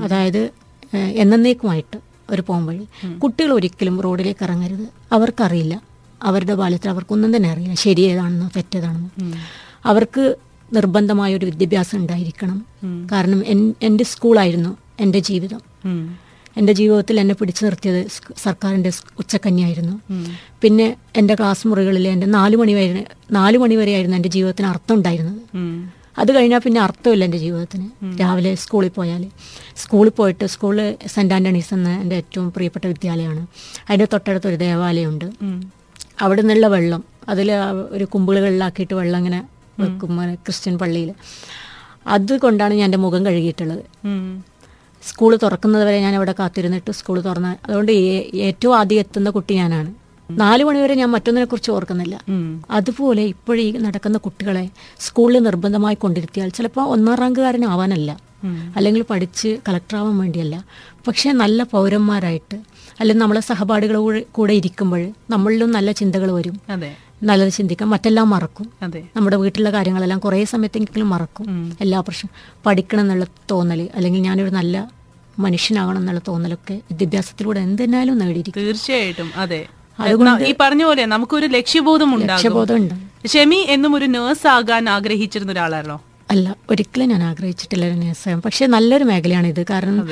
അതായത് 0.04 0.50
എന്നേക്കുമായിട്ട് 0.98 2.00
ഒരു 2.30 2.44
പോംവഴി. 2.48 2.88
കുട്ടികൾ 3.20 3.54
ഒരിക്കലും 3.54 4.02
റോഡിലേക്ക് 4.02 4.44
ഇറങ്ങരുത്. 4.44 4.88
അവർക്കറിയില്ല. 5.12 5.82
അവരുടെ 6.24 6.54
ബാല്യത്തിൽ 6.54 6.90
അവർക്കൊന്നും 6.90 7.36
തന്നെ 7.36 7.52
അറിയില്ല. 7.52 7.74
ശരി 7.74 8.02
ഏതാണെന്നോ 8.02 8.50
തെറ്റേതാണെന്നോ. 8.56 9.10
അവർക്ക് 9.86 10.36
നിർബന്ധമായ 10.74 11.36
ഒരു 11.36 11.46
വിദ്യാഭ്യാസം 11.46 11.98
ഉണ്ടായിരിക്കണം. 11.98 12.66
കാരണം 13.12 13.46
എൻ- 13.46 13.74
എന്റെ 13.82 14.04
സ്കൂളായിരുന്നു 14.04 14.78
എന്റെ 15.00 15.20
ജീവിതം. 15.20 15.62
എന്റെ 16.58 16.74
ജീവിതത്തിൽ 16.74 17.20
എന്നെ 17.20 17.36
പിടിച്ചു 17.36 17.66
നിർത്തിയത് 17.66 18.08
സർക്കാരിന്റെ 18.44 18.90
സ് 18.90 19.04
ഉച്ചക്കന്യായിരുന്നു 19.20 19.96
പിന്നെ 20.62 20.88
എന്റെ 21.16 21.36
ക്ലാസ് 21.36 21.68
മുറികളിൽ 21.68 22.08
എന്റെ 22.08 22.28
നാല് 22.28 22.56
മണി 22.56 22.74
വരെ 22.74 23.06
നാല് 23.32 23.58
മണി 23.58 23.76
വരെയായിരുന്നു 23.76 24.18
എന്റെ 24.18 24.30
ജീവിതത്തിന് 24.30 24.68
അർത്ഥം 24.68 24.96
ഉണ്ടായിരുന്നത്. 24.96 25.42
അത് 26.20 26.36
കഴിഞ്ഞാൽ 26.36 26.60
പിന്നെ 26.60 26.82
അർത്ഥമില്ല 26.82 27.26
എന്റെ 27.26 27.38
ജീവിതത്തിന്. 27.38 27.88
രാവിലെ 28.22 28.56
സ്കൂളിൽ 28.56 28.90
പോയാൽ. 28.90 29.24
സ്കൂളിൽ 29.78 30.12
പോയിട്ട് 30.12 30.46
സ്കൂളിൽ 30.46 30.96
സെന്റ് 31.08 31.34
ആന്റണീസ് 31.34 31.74
എന്ന 31.74 31.90
എന്റെ 31.90 32.16
ഏറ്റവും 32.16 32.54
പ്രിയപ്പെട്ട 32.54 32.86
വിദ്യാലയമാണ്. 32.88 33.48
അതിന്റെ 33.90 34.08
തൊട്ടടുത്ത് 34.14 34.48
ഒരു 34.48 34.56
ദേവാലയമുണ്ട്. 34.56 35.28
അവിടെ 36.22 36.42
നിന്നുള്ള 36.42 36.68
വെള്ളം 36.68 37.04
അതിൽ 37.30 37.52
ഒരു 37.90 38.06
കുമ്പിളുകളിലാക്കിയിട്ട് 38.06 38.94
വെള്ളം 38.94 39.18
ഇങ്ങനെ 39.18 39.42
വെക്കും 39.80 40.12
ക്രിസ്ത്യൻ 40.46 40.78
പള്ളിയിൽ. 40.78 41.10
അതുകൊണ്ടാണ് 42.08 42.74
ഞാൻ 42.74 42.86
എന്റെ 42.86 42.98
മുഖം 42.98 43.26
കഴുകിയിട്ടുള്ളത്. 43.26 43.84
സ്കൂൾ 45.04 45.32
തുറക്കുന്നത് 45.44 45.84
വരെ 45.88 46.00
ഞാൻ 46.00 46.16
അവിടെ 46.16 46.34
കാത്തിരുന്നിട്ട് 46.40 46.92
സ്കൂൾ 46.92 47.18
തുറന്ന. 47.22 47.56
അതുകൊണ്ട് 47.66 47.92
ഏറ്റവും 48.48 48.78
ആദ്യം 48.78 49.00
എത്തുന്ന 49.00 49.30
കുട്ടി 49.30 49.54
ഞാനാണ്. 49.54 49.94
നാലു 50.30 50.64
മണിവരെ 50.64 50.94
ഞാൻ 50.94 51.10
മറ്റൊന്നിനെ 51.12 51.46
കുറിച്ച് 51.46 51.72
ഓർക്കുന്നില്ല. 51.72 52.16
അതുപോലെ 52.70 53.24
ഇപ്പോഴീ 53.24 53.72
നടക്കുന്ന 53.78 54.18
കുട്ടികളെ 54.18 54.70
സ്കൂളിൽ 55.00 55.44
നിർബന്ധമായി 55.44 55.96
കൊണ്ടിരുത്തിയാൽ 55.96 56.50
ചിലപ്പോൾ 56.50 56.82
ഒന്നാം 56.82 57.16
റാങ്കുകാരനാവാനല്ല 57.16 58.10
അല്ലെങ്കിൽ 58.76 59.02
പഠിച്ച് 59.10 59.50
കളക്ടറാവാൻ 59.70 60.18
വേണ്ടിയല്ല. 60.18 60.66
പക്ഷേ 61.08 61.32
നല്ല 61.32 61.64
പൗരന്മാരായിട്ട് 61.64 62.58
അല്ലെങ്കിൽ 63.00 63.22
നമ്മളെ 63.22 63.42
സഹപാഠികളുടെ 63.42 64.26
കൂടെ 64.32 64.54
ഇരിക്കുമ്പോൾ 64.54 65.12
നമ്മളിലും 65.30 65.72
നല്ല 65.72 65.92
ചിന്തകൾ 65.92 66.32
വരും. 66.32 66.62
നല്ലത് 67.24 67.54
ചിന്തിക്കാം. 67.54 67.90
മറ്റെല്ലാം 67.90 68.30
മറക്കും. 68.30 68.72
നമ്മുടെ 69.16 69.36
വീട്ടിലെ 69.36 69.72
കാര്യങ്ങളെല്ലാം 69.72 70.20
കുറേ 70.20 70.46
സമയത്തെങ്കിലും 70.46 71.10
മറക്കും. 71.10 71.46
എല്ലാ 71.82 72.00
പ്രശ്നം 72.00 72.54
പഠിക്കണം 72.66 73.02
എന്നുള്ള 73.02 73.26
തോന്നൽ 73.52 73.90
അല്ലെങ്കിൽ 73.96 74.22
ഞാനൊരു 74.22 74.50
നല്ല 74.50 74.92
മനുഷ്യനാകണം 75.40 75.98
എന്നുള്ള 75.98 76.22
തോന്നലൊക്കെ 76.28 76.74
വിദ്യാഭ്യാസത്തിലൂടെ 76.74 77.60
എന്തെന്നാലും 77.60 78.18
നേടിയിരിക്കും. 78.18 78.64
തീർച്ചയായിട്ടും. 78.64 79.32
അതെ. 79.36 79.68
ഈ 80.46 80.56
പറഞ്ഞ 80.60 80.84
പോലെ 80.84 81.06
നമുക്കൊരു 81.06 81.48
ലക്ഷ്യബോധം 81.48 82.16
ഉണ്ടാകും. 82.16 82.34
ലക്ഷ്യബോധം 82.34 82.76
ഉണ്ട്. 82.76 83.28
ഷെമി 83.28 83.56
എന്നും 83.56 83.96
ഒരു 83.96 84.06
നേഴ്സ് 84.06 84.48
ആകാൻ 84.48 84.90
ആഗ്രഹിച്ചിരുന്ന 84.90 85.52
ഒരാളാണോ 85.52 86.02
അല്ല 86.32 86.56
ഒരിക്കലും 86.72 87.08
ഞാൻ 87.12 87.22
ആഗ്രഹിച്ചിട്ടില്ല 87.24 87.86
നേഴ്സാകാൻ 88.00 88.40
പക്ഷെ 88.46 88.64
നല്ലൊരു 88.76 89.06
മേഖലയാണ് 89.12 89.48
ഇത്. 89.54 89.62
കാരണം 89.70 90.08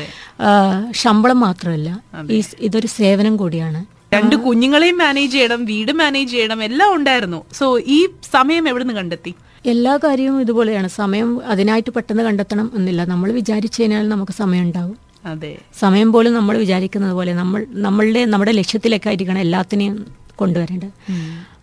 ശമ്പളം 1.01 1.39
മാത്രമല്ല 1.45 1.89
ഈ 2.37 2.39
ഇതൊരു 2.67 2.89
സേവനം 2.99 3.33
കൂടിയാണ്. 3.41 3.81
രണ്ട് 4.13 4.35
കുഞ്ഞുങ്ങളെയും 4.45 4.97
മാനേജ് 4.97 5.33
ചെയ്യണം 5.35 5.61
വീട് 5.71 5.91
മാനേജ് 6.01 6.31
ചെയ്യണം 6.35 6.59
എല്ലാം 6.63 6.91
ഉണ്ടായിരുന്നു. 6.97 7.39
സോ 7.59 7.65
ഈ 7.97 7.99
സമയം 8.35 8.65
എവിടുന്ന് 8.71 8.93
കണ്ടെത്തി? 8.93 9.33
എല്ലാ 9.65 9.93
കാര്യവും 10.03 10.37
ഇതുപോലെയാണ്. 10.41 10.89
സമയം 11.01 11.29
അതിനായിട്ട് 11.53 11.91
പെട്ടെന്ന് 11.95 12.23
കണ്ടെത്തണം 12.23 12.67
എന്നില്ല. 12.77 13.01
നമ്മൾ 13.13 13.29
വിചാരിച്ചു 13.39 13.81
കഴിഞ്ഞാൽ 13.81 14.09
നമുക്ക് 14.13 14.35
സമയം 14.41 14.63
ഉണ്ടാവും 14.67 14.95
അതെ. 15.25 15.51
സമയം 15.79 16.09
പോലും 16.13 16.33
നമ്മൾ 16.33 16.55
വിചാരിക്കുന്നത് 16.63 17.13
പോലെ 17.19 17.31
നമ്മൾ 17.41 17.61
നമ്മളുടെ 17.85 18.21
നമ്മുടെ 18.33 18.51
ലക്ഷ്യത്തിലൊക്കെ 18.51 19.09
ആയിരിക്കണം 19.11 19.41
എല്ലാത്തിനെയും 19.45 19.95
കൊണ്ടുവരേണ്ടത്. 20.41 20.91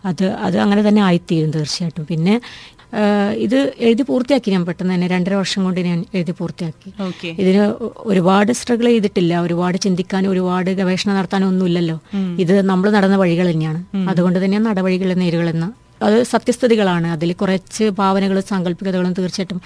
അത് 0.09 0.25
അത് 0.45 0.57
അങ്ങനെ 0.63 0.81
തന്നെ 0.87 1.01
ആയിത്തീരും 1.07 1.51
തീർച്ചയായിട്ടും. 1.51 2.05
പിന്നെ 2.05 2.35
ഇത് 3.45 3.73
എഴുതി 3.79 4.03
പൂർത്തിയാക്കി 4.03 4.49
ഞാൻ 4.51 4.65
പെട്ടെന്ന് 4.65 4.93
തന്നെ 4.93 5.07
രണ്ടര 5.07 5.33
വർഷം 5.33 5.63
കൊണ്ട് 5.63 5.79
ഞാൻ 5.79 6.05
എഴുതി 6.13 6.33
പൂർത്തിയാക്കി. 6.39 6.89
ഇതിന് 7.41 7.63
ഒരുപാട് 8.11 8.51
സ്ട്രഗിൾ 8.51 8.85
ചെയ്തിട്ടില്ല. 8.85 9.39
ഒരുപാട് 9.39 9.77
ചിന്തിക്കാനും 9.77 10.31
ഒരുപാട് 10.31 10.69
ഗവേഷണം 10.71 11.15
നടത്താനും 11.15 11.47
ഒന്നുമില്ലല്ലോ. 11.47 11.97
ഇത് 12.43 12.55
നമ്മൾ 12.71 12.89
നടന്ന 12.97 13.15
വഴികൾ 13.15 13.47
തന്നെയാണ്. 13.51 13.81
അതുകൊണ്ട് 14.11 14.45
തന്നെ 14.45 14.59
നടവഴികൾ 14.69 15.13
നേരുകൾ 15.13 15.49
എന്ന 15.49 15.67
അത് 16.05 16.17
സത്യസ്ഥിതികളാണ്. 16.33 17.07
അതിൽ 17.15 17.29
കുറച്ച് 17.41 17.85
ഭാവനകളും 17.99 18.45
സാങ്കല്പികതകളും 18.51 19.13
തീർച്ചയായിട്ടും. 19.19 19.59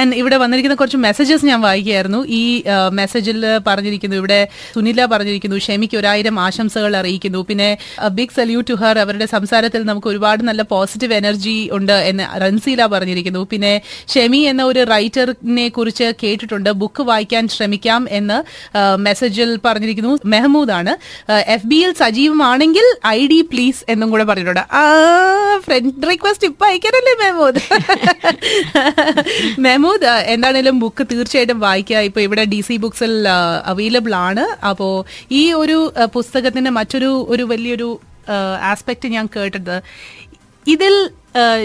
ആൻഡ് 0.00 0.16
ഇവിടെ 0.20 0.36
വന്നിരിക്കുന്ന 0.42 0.76
കുറച്ച് 0.80 1.00
മെസ്സേജസ് 1.06 1.46
ഞാൻ 1.50 1.60
വായിക്കുകയായിരുന്നു. 1.66 2.20
ഈ 2.40 2.42
മെസ്സേജിൽ 3.00 3.38
പറഞ്ഞിരിക്കുന്നു 3.68 4.16
ഇവിടെ 4.20 4.40
സുനില 4.74 5.06
പറഞ്ഞിരിക്കുന്നു 5.12 5.58
ഷെമിക്ക് 5.66 5.96
ഒരായിരം 6.00 6.36
ആശംസകൾ 6.46 6.92
അറിയിക്കുന്നു. 7.00 7.40
പിന്നെ 7.50 7.68
ബിഗ് 8.18 8.36
സല്യൂട്ട് 8.38 8.68
ടു 8.70 8.76
ഹർ 8.82 8.98
അവരുടെ 9.04 9.26
സംസാരത്തിൽ 9.34 9.82
നമുക്ക് 9.90 10.08
ഒരുപാട് 10.12 10.42
നല്ല 10.50 10.62
പോസിറ്റീവ് 10.74 11.16
എനർജി 11.20 11.56
ഉണ്ട് 11.78 11.96
എന്ന് 12.10 12.26
റൻസീല 12.44 12.86
പറഞ്ഞിരിക്കുന്നു. 12.94 13.42
പിന്നെ 13.52 13.72
ഷെമി 14.14 14.40
എന്ന 14.52 14.62
ഒരു 14.70 14.82
റൈറ്ററിനെ 14.94 15.66
കുറിച്ച് 15.78 16.08
കേട്ടിട്ടുണ്ട്. 16.22 16.70
ബുക്ക് 16.82 17.02
വായിക്കാൻ 17.10 17.44
ശ്രമിക്കാം 17.56 18.02
എന്ന് 18.20 18.38
മെസ്സേജിൽ 19.06 19.50
പറഞ്ഞിരിക്കുന്നു. 19.66 20.14
മെഹമ്മൂദാണ് 20.34 20.94
എഫ് 21.56 21.68
ബിയിൽ 21.72 21.92
സജീവമാണെങ്കിൽ 22.02 22.88
ഐ 23.16 23.20
ഡി 23.32 23.40
പ്ലീസ് 23.52 23.82
എന്നും 23.94 24.10
കൂടെ 24.14 24.24
പറഞ്ഞിട്ടുണ്ട്. 24.30 24.64
ഫ്രണ്ട് 25.74 26.06
റിക്വസ്റ്റ് 26.10 26.48
ഇപ്പൊ 26.50 26.64
അയക്കാനല്ലേ 26.66 27.14
മെഹമൂദ് 27.22 27.60
മെഹമൂദ് 29.66 30.10
എന്താണേലും 30.34 30.76
ബുക്ക് 30.82 31.04
തീർച്ചയായിട്ടും 31.12 31.60
വായിക്കുക. 31.66 32.02
ഇപ്പൊ 32.08 32.20
ഇവിടെ 32.20 32.44
ഡി 32.52 32.60
സി 32.68 32.76
ബുക്സിൽ 32.84 33.14
അവൈലബിൾ 33.72 34.14
ആണ്. 34.28 34.44
അപ്പോ 34.70 34.88
ഈ 35.40 35.42
ഒരു 35.62 35.78
പുസ്തകത്തിന്റെ 36.16 36.72
മറ്റൊരു 36.78 37.10
ഒരു 37.28 37.46
വലിയൊരു 37.52 37.90
ആസ്പെക്ട് 38.70 39.06
ഞാൻ 39.16 39.26
കേട്ടത്. 39.36 39.76
ഇതിൽ 40.66 40.94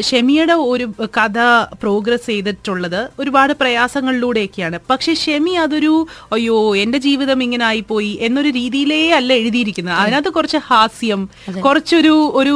ഷെമിയുടെ 0.07 0.53
ഒരു 0.71 0.85
കഥ 1.17 1.39
പ്രോഗ്രസ് 1.81 2.25
ചെയ്തിട്ടുള്ളത് 2.25 3.01
ഒരുപാട് 3.19 3.53
പ്രയാസങ്ങളിലൂടെയൊക്കെയാണ്. 3.59 4.77
പക്ഷെ 4.89 5.11
ഷെമി 5.13 5.53
അതൊരു 5.63 5.93
അയ്യോ 6.33 6.57
എന്റെ 6.83 6.97
ജീവിതം 6.97 7.43
ഇങ്ങനെ 7.43 7.65
ആയിപ്പോയി 7.65 8.11
എന്നൊരു 8.21 8.49
രീതിയിലേ 8.49 9.01
അല്ല 9.19 9.31
എഴുതിയിരിക്കുന്നത്. 9.33 9.95
അതിനകത്ത് 9.95 10.29
കുറച്ച് 10.29 10.61
ഹാസ്യം 10.69 11.21
കുറച്ചൊരു 11.65 12.15
ഒരു 12.41 12.55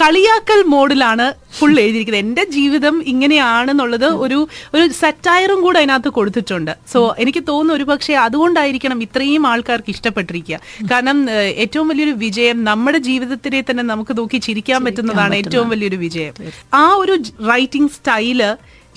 കളിയാക്കൽ 0.00 0.62
മോഡിലാണ് 0.72 1.32
ഫുൾ 1.56 1.74
എഴുതിയിരിക്കുന്നത്. 1.82 2.22
എന്റെ 2.24 2.44
ജീവിതം 2.44 3.02
ഇങ്ങനെയാണെന്നുള്ളത് 3.12 4.06
ഒരു 4.24 4.48
ഒരു 4.74 4.88
സറ്റയറും 5.00 5.62
കൂടെ 5.62 5.78
അതിനകത്ത് 5.78 6.08
കൊടുത്തിട്ടുണ്ട്. 6.08 6.72
സോ 6.92 7.14
എനിക്ക് 7.18 7.42
തോന്നുന്നു 7.48 7.74
ഒരു 7.74 7.84
പക്ഷേ 7.90 8.14
അതുകൊണ്ടായിരിക്കണം 8.14 9.02
ഇത്രയും 9.02 9.46
ആൾക്കാർക്ക് 9.46 9.90
ഇഷ്ടപ്പെട്ടിരിക്കുക. 9.90 10.58
കാരണം 10.90 11.30
ഏറ്റവും 11.30 11.88
വലിയൊരു 11.88 12.10
വിജയം 12.10 12.64
നമ്മുടെ 12.64 12.98
ജീവിതത്തിനെ 12.98 13.64
തന്നെ 13.70 13.82
നമുക്ക് 13.82 14.18
നോക്കി 14.18 14.36
ചിരിക്കാൻ 14.36 14.84
പറ്റുന്നതാണ് 14.84 15.34
ഏറ്റവും 15.34 15.68
വലിയൊരു 15.68 15.96
വിജയം. 15.96 16.34
ആ 16.74 16.84
ഒരു 17.02 17.16
റൈറ്റിംഗ് 17.52 17.90
സ്റ്റൈൽ 17.90 18.42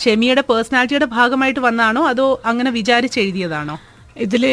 ഷെമിയുടെ 0.04 0.44
പേഴ്സണാലിറ്റിയുടെ 0.50 1.06
ഭാഗമായിട്ട് 1.06 1.60
വന്നാണോ? 1.60 2.04
അതോ 2.08 2.42
അങ്ങനെ 2.46 2.72
വിചാരിച്ചെഴുതിയതാണോ 2.72 3.78
ഇതിൽ 4.18 4.44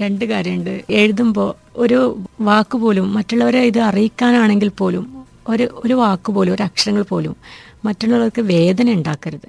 രണ്ട് 0.00 0.24
കാര്യമുണ്ട്. 0.24 0.74
എഴുതുമ്പോൾ 0.90 1.54
ഒരു 1.76 1.98
വാക്ക് 2.40 2.76
പോലും 2.78 3.14
മറ്റുള്ളവരെ 3.14 3.62
ഇത് 3.70 3.80
അറിയിക്കാനാണെങ്കിൽ 3.88 4.70
പോലും 4.82 5.19
ഒരു 5.52 5.66
ഒരു 5.84 5.94
വാക്ക് 6.02 6.30
പോലും 6.36 6.52
ഒരു 6.56 6.64
അക്ഷരങ്ങൾ 6.68 7.04
പോലും 7.12 7.34
മറ്റുള്ളവർക്ക് 7.86 8.42
വേദന 8.52 8.88
ഉണ്ടാക്കരുത്. 8.98 9.48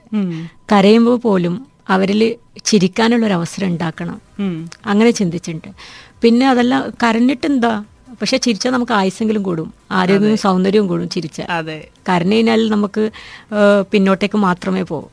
കരയുമ്പോൾ 0.72 1.18
പോലും 1.28 1.56
അവരിൽ 1.94 2.22
ചിരിക്കാനുള്ള 2.70 3.24
ഒരു 3.30 3.36
അവസരം 3.40 3.68
ഉണ്ടാക്കണം. 3.72 4.18
അങ്ങനെ 4.92 5.12
ചിന്തിച്ചിട്ടുണ്ട്. 5.20 5.70
പിന്നെ 6.24 6.46
അതല്ല 6.54 6.74
കരഞ്ഞിട്ട് 7.04 7.46
എന്താ? 7.52 7.74
പക്ഷെ 8.22 8.38
ചിരിച്ചാൽ 8.46 8.72
നമുക്ക് 8.76 8.94
ആയുസെങ്കിലും 9.00 9.44
കൂടും. 9.50 9.68
ആരോഗ്യവും 10.00 10.40
സൗന്ദര്യവും 10.46 10.88
കൂടും 10.92 11.08
ചിരിച്ച 11.16 11.42
കരഞ്ഞു 12.10 12.36
കഴിഞ്ഞാൽ 12.36 12.62
നമുക്ക് 12.76 13.04
പിന്നോട്ടേക്ക് 13.92 14.38
മാത്രമേ 14.48 14.84
പോകൂ 14.92 15.08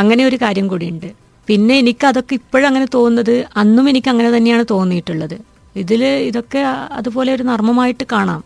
അങ്ങനെ 0.00 0.22
ഒരു 0.28 0.36
കാര്യം 0.42 0.66
കൂടിയുണ്ട്. 0.72 1.08
പിന്നെ 1.48 1.74
എനിക്ക് 1.82 2.04
അതൊക്കെ 2.10 2.34
ഇപ്പോഴങ്ങനെ 2.40 2.68
അങ്ങനെ 2.70 2.86
തോന്നുന്നത് 2.94 3.34
അന്നും 3.62 3.86
എനിക്ക് 3.90 4.10
അങ്ങനെ 4.12 4.28
തന്നെയാണ് 4.36 4.64
തോന്നിയിട്ടുള്ളത്. 4.74 5.36
ഇതിൽ 5.82 6.02
ഇതൊക്കെ 6.28 6.60
അതുപോലെ 6.98 7.30
ഒരു 7.36 7.44
നർമ്മമായിട്ട് 7.50 8.04
കാണാം. 8.14 8.40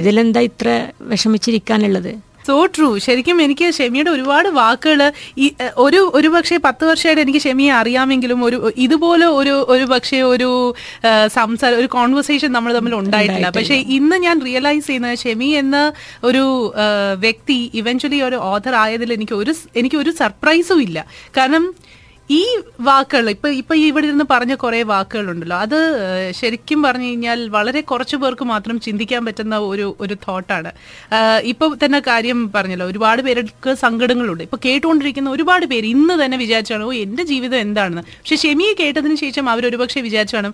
ഇതിലെന്താ 0.00 0.40
ഇത്ര 0.50 0.68
വിഷമിച്ചിരിക്കാനുള്ളത്? 1.12 2.12
സോ 2.48 2.54
ട്രൂ 2.74 2.86
ശരിക്കും 3.04 3.38
എനിക്ക് 3.44 3.66
ഷെമിയുടെ 3.76 4.10
ഒരുപാട് 4.16 4.46
വാക്കുകൾ 4.58 5.00
ഈ 5.44 5.46
ഒരു 5.84 5.98
ഒരു 6.18 6.28
പക്ഷേ 6.34 6.56
പത്ത് 6.66 6.84
വർഷമായിട്ട് 6.88 7.22
എനിക്ക് 7.24 7.40
ഷെമിയെ 7.46 7.72
അറിയാമെങ്കിലും 7.78 8.38
ഒരു 8.46 8.58
ഇതുപോലെ 8.84 9.26
ഒരു 9.40 9.54
ഒരു 9.74 9.86
പക്ഷേ 9.90 10.18
ഒരു 10.30 10.48
സംസാര 11.36 11.72
ഒരു 11.82 11.88
കോൺവെർസേഷൻ 11.96 12.50
നമ്മൾ 12.56 12.72
തമ്മിൽ 12.76 12.94
ഉണ്ടായിട്ടില്ല. 13.00 13.50
പക്ഷേ 13.58 13.76
ഇന്ന് 13.96 14.18
ഞാൻ 14.26 14.38
റിയലൈസ് 14.46 14.86
ചെയ്യുന്നത് 14.86 15.22
ഷെമി 15.24 15.50
എന്ന 15.62 15.76
ഒരു 16.30 16.44
വ്യക്തി 17.26 17.58
ഇവഞ്ച്വലി 17.80 18.20
ഒരു 18.28 18.38
ഓഥർ 18.52 18.76
ആയതിൽ 18.84 19.12
എനിക്ക് 19.18 19.36
ഒരു 19.42 19.54
എനിക്ക് 19.82 20.00
ഒരു 20.04 20.12
സർപ്രൈസും 20.22 20.80
ഇല്ല. 20.86 20.98
കാരണം 21.38 21.66
ഈ 22.36 22.40
വാക്കുകൾ 22.80 23.26
ഇപ്പൊ 23.30 23.48
ഇപ്പൊ 23.58 23.74
ഇവിടെ 23.74 24.06
ഇരുന്ന് 24.06 24.24
പറഞ്ഞ 24.30 24.54
കുറെ 24.54 24.80
വാക്കുകളുണ്ടല്ലോ. 24.90 25.56
അത് 25.64 25.76
ശരിക്കും 26.40 26.82
പറഞ്ഞു 26.82 27.06
കഴിഞ്ഞാൽ 27.06 27.38
വളരെ 27.56 27.80
കുറച്ചു 27.90 28.16
പേർക്ക് 28.22 28.44
മാത്രം 28.50 28.76
ചിന്തിക്കാൻ 28.86 29.22
പറ്റുന്ന 29.26 29.58
ഒരു 29.70 29.86
ഒരു 30.00 30.14
തോട്ടാണ് 30.26 30.70
ഇപ്പൊ 31.52 31.66
തന്നെ 31.84 32.00
കാര്യം 32.10 32.40
പറഞ്ഞല്ലോ. 32.56 32.86
ഒരുപാട് 32.92 33.22
പേർക്ക് 33.28 33.72
സങ്കടങ്ങളുണ്ട്. 33.84 34.42
ഇപ്പൊ 34.48 34.58
കേട്ടുകൊണ്ടിരിക്കുന്ന 34.66 35.30
ഒരുപാട് 35.30 35.66
പേര് 35.72 35.88
ഇന്ന് 35.96 36.16
തന്നെ 36.24 36.38
വിചാരിച്ചാണ് 36.44 36.84
ഓ 36.84 36.92
എന്റെ 37.06 37.26
ജീവിതം 37.32 37.58
എന്താണെന്ന്. 37.66 38.04
പക്ഷെ 38.20 38.36
ഷെമിയെ 38.44 38.74
കേട്ടതിന് 38.82 39.18
ശേഷം 39.24 39.50
അവർ 39.54 39.64
ഒരുപക്ഷെ 39.70 40.02
വിചാരിച്ചാണ് 40.08 40.50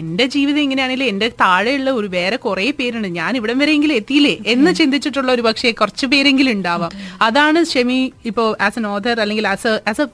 എന്റെ 0.00 0.24
ജീവിതം 0.34 0.62
ഇങ്ങനെയാണെങ്കിൽ 0.66 1.04
എന്റെ 1.10 1.26
താഴെയുള്ള 1.40 1.90
ഒരു 1.98 2.08
വേറെ 2.14 2.36
കുറെ 2.44 2.70
പേരുണ്ട്. 2.78 3.08
ഞാൻ 3.20 3.32
ഇവിടം 3.40 3.58
വരെയെങ്കിലും 3.62 3.96
എത്തിയില്ലേ? 4.00 4.32
എന്ന് 4.54 4.70
ചിന്തിച്ചിട്ടുള്ള 4.80 5.30
ഒരു 5.36 5.42
പക്ഷേ 5.42 5.70
കുറച്ച് 5.80 6.06
പേരെങ്കിലും 6.12 6.52
ഉണ്ടാവാം. 6.58 6.92
അതാണ് 7.26 7.60
ഷെമി 7.72 8.00
ഇപ്പോ 8.30 8.44
ആസ് 8.68 8.78
എൻ 8.80 8.86
ഓഥർ 8.94 9.20
അല്ലെങ്കിൽ 9.24 9.46
as 9.56 9.74
as 9.92 10.02
a 10.04 10.06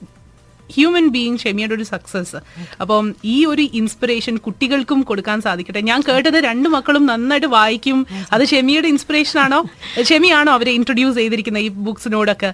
human 0.71 1.07
being 1.07 1.37
ഷെമിയുടെ 1.37 1.75
ഒരു 1.75 1.83
സക്സസ് 1.83 2.35
അപ്പം 2.81 3.15
ഈ 3.25 3.45
ഒരു 3.45 3.61
ഇൻസ്പിറേഷൻ 3.61 4.37
കുട്ടികൾക്കും 4.37 5.01
കൊടുക്കാൻ 5.01 5.41
സാധിക്കട്ടെ. 5.41 5.81
ഞാൻ 5.81 6.01
കേട്ടത് 6.01 6.43
രണ്ട് 6.43 6.69
മക്കളും 6.69 7.05
നന്നായിട്ട് 7.05 7.47
വായിക്കും. 7.47 8.07
അത് 8.31 8.45
ഷെമിയുടെ 8.45 8.87
ഇൻസ്പിറേഷൻ 8.87 9.39
ആണോ? 9.39 9.69
ഷെമിയാണോ 10.01 10.53
അവരെ 10.53 10.71
ഇൻട്രൊഡ്യൂസ് 10.71 11.17
ചെയ്തിരിക്കുന്നത് 11.17 11.63
ഈ 11.63 11.67
ബുക്സിനോടൊക്കെ 11.67 12.53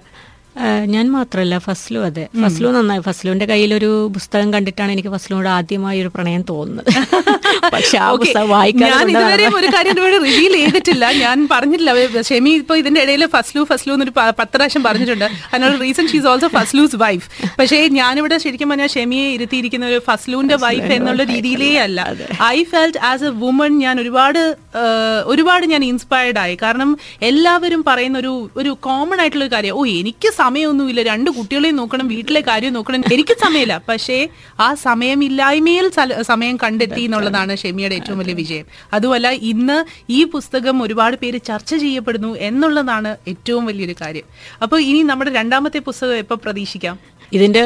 ഞാൻ 0.86 1.06
മാത്രമല്ല 1.10 1.54
ഫസ്ലു 1.58 2.00
അതെ. 2.00 2.22
ഫസ്ലു 2.40 2.68
നന്നായി. 2.68 3.00
ഫസ്ലുവിന്റെ 3.00 3.46
കയ്യിലൊരു 3.46 3.90
പുസ്തകം 4.14 4.48
കണ്ടിട്ടാണ് 4.52 4.90
എനിക്ക് 4.92 5.08
ഫസ്ലുവിനോട് 5.08 5.48
ആദ്യമായി 5.48 5.98
ഒരു 6.02 6.10
പ്രണയം 6.14 6.42
തോന്നുന്നത്. 6.50 6.86
പക്ഷെ 7.74 7.96
ആ. 7.98 8.08
പുസ്തകം 8.20 8.50
ഇതുവരെ 9.12 9.46
ഒരു 9.58 9.68
കാര്യം 9.74 9.96
റിവീൽ 10.16 10.54
ചെയ്തിട്ടില്ല. 10.56 11.04
ഞാൻ 11.20 11.36
പറഞ്ഞിട്ടില്ല. 11.52 11.92
ഷെമി 12.28 12.50
ഇപ്പൊ 12.60 12.74
ഇതിന്റെ 12.76 13.00
ഇടയിൽ 13.02 13.24
ഫസ്ലു 13.34 13.62
ഫസ്ലു 13.70 13.92
എന്നൊരു 13.92 14.12
പത്ത് 14.40 14.54
പ്രാവശ്യം 14.54 14.82
പറഞ്ഞിട്ടുണ്ട്. 14.82 15.24
അതിനുള്ള 15.52 15.76
reason 15.82 16.08
she's 16.08 16.26
also 16.26 16.48
Fazlu's 16.56 16.96
wife 16.96 17.26
പക്ഷേ 17.58 17.78
ഞാനിവിടെ 17.98 18.38
ശരിക്കും 18.38 18.68
പറഞ്ഞാൽ 18.68 18.88
ഷെമിയെ 18.88 19.26
ഇരുത്തിയിരിക്കുന്ന 19.30 19.86
ഒരു 19.86 20.00
ഫസ്ലുവിന്റെ 20.08 20.58
വൈഫ് 20.58 20.90
എന്നുള്ള 20.92 21.24
രീതിയിലേ 21.24 21.70
അല്ല. 21.78 22.00
I 22.48 22.58
felt 22.64 23.02
as 23.04 23.24
a 23.24 23.32
woman 23.42 23.72
ഞാൻ 23.78 23.96
ഒരുപാട് 24.00 24.42
ഒരുപാട് 25.26 25.66
ഞാൻ 25.66 25.82
ഇൻസ്പയർഡ് 25.84 26.38
ആയി. 26.38 26.56
കാരണം 26.62 26.90
എല്ലാവരും 27.22 27.80
പറയുന്ന 27.86 28.18
ഒരു 28.18 28.32
ഒരു 28.56 28.70
കോമൺ 28.82 29.18
ആയിട്ടുള്ള 29.20 29.44
ഒരു 29.44 29.54
കാര്യം 29.54 29.74
ഓ 29.74 29.84
എനിക്ക് 30.00 30.28
സമയമൊന്നുമില്ല. 30.40 31.00
രണ്ട് 31.12 31.30
കുട്ടികളെയും 31.36 31.76
നോക്കണം 31.80 32.06
വീട്ടിലെ 32.14 32.40
കാര്യം 32.48 32.72
നോക്കണം. 32.76 33.02
എനിക്ക് 33.12 33.36
സമയമില്ല. 33.44 33.74
പക്ഷേ 33.88 34.18
ആ 34.60 34.68
സമയമില്ലായ്മയിൽ 34.86 35.86
സമയം 36.30 36.56
കണ്ടെത്തി 36.64 37.02
എന്നുള്ളതാണ് 37.06 37.56
ഷെമിയുടെ 37.62 37.96
ഏറ്റവും 38.00 38.18
വലിയ 38.18 38.34
വിജയം. 38.42 38.66
അതുമല്ല 38.92 39.28
ഇന്ന് 39.52 39.78
ഈ 40.10 40.20
പുസ്തകം 40.34 40.76
ഒരുപാട് 40.86 41.16
പേര് 41.22 41.40
ചർച്ച 41.50 41.72
ചെയ്യപ്പെടുന്നു 41.84 42.30
എന്നുള്ളതാണ് 42.48 43.12
ഏറ്റവും 43.28 43.64
വലിയൊരു 43.70 43.96
കാര്യം. 44.02 44.26
അപ്പോൾ 44.62 44.78
ഇനി 44.90 45.02
നമ്മുടെ 45.12 45.30
രണ്ടാമത്തെ 45.38 45.78
പുസ്തകം 45.88 46.16
എപ്പോൾ 46.24 46.38
പ്രതീക്ഷിക്കാം? 46.44 46.96
ഇതിന്റെ 47.32 47.62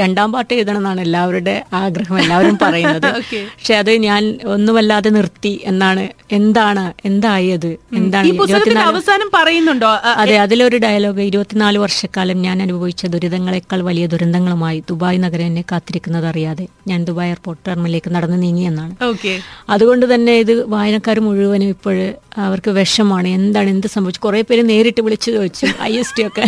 രണ്ടാം 0.00 0.32
പാട്ട് 0.32 0.54
എഴുതണം 0.54 0.76
എന്നാണ് 0.76 1.00
എല്ലാവരുടെ 1.00 1.54
ആഗ്രഹം 1.80 2.18
എല്ലാവരും 2.18 2.56
പറയുന്നത്. 2.62 3.08
പക്ഷെ 3.56 3.74
അത് 3.74 3.90
ഞാൻ 4.06 4.22
ഒന്നുമല്ലാതെ 4.54 5.10
നിർത്തി 5.10 5.60
എന്നാണ്. 5.64 6.04
എന്താണ് 6.30 6.84
എന്തായത് 7.04 7.68
എന്താണ് 7.96 8.80
അവസാനം 8.86 9.28
പറയുന്നുണ്ടോ? 9.34 9.90
അതെ 10.22 10.36
അതിലൊരു 10.36 10.76
ഡയലോഗ് 10.76 11.22
ഇരുപത്തിനാല് 11.22 11.78
വർഷക്കാലം 11.78 12.42
ഞാൻ 12.42 12.62
അനുഭവിച്ച 12.62 13.06
ദുരിതങ്ങളെക്കാൾ 13.06 13.80
വലിയ 13.80 14.06
ദുരന്തങ്ങളുമായി 14.06 14.82
ദുബായ് 14.90 15.18
നഗരം 15.18 15.46
എന്നെ 15.46 15.64
കാത്തിരിക്കുന്നത് 15.72 16.26
അറിയാതെ 16.26 16.66
ഞാൻ 16.88 17.04
ദുബായ് 17.04 17.30
എയർപോർട്ട് 17.32 17.62
ടെർമിലേക്ക് 17.68 18.10
നടന്നു 18.10 18.36
നീങ്ങി 18.36 18.62
എന്നാണ്. 18.62 18.94
ഓക്കെ 19.04 19.34
അതുകൊണ്ട് 19.70 20.14
തന്നെ 20.14 20.34
ഇത് 20.38 20.54
വായനക്കാർ 20.68 21.20
മുഴുവനും 21.20 21.68
ഇപ്പോൾ 21.68 21.96
അവർക്ക് 22.44 22.70
വിഷമാണ്. 22.78 23.28
എന്താണ് 23.38 23.68
എന്ത് 23.70 23.86
സംഭവിച്ചു? 23.86 24.20
കുറെ 24.20 24.42
പേര് 24.42 24.68
നേരിട്ട് 24.68 25.00
വിളിച്ചു 25.00 25.30
ചോദിച്ചു 25.30 25.66
ഐ 25.82 25.92
എസ് 25.98 26.14
ടി 26.16 26.22
ഒക്കെ 26.26 26.44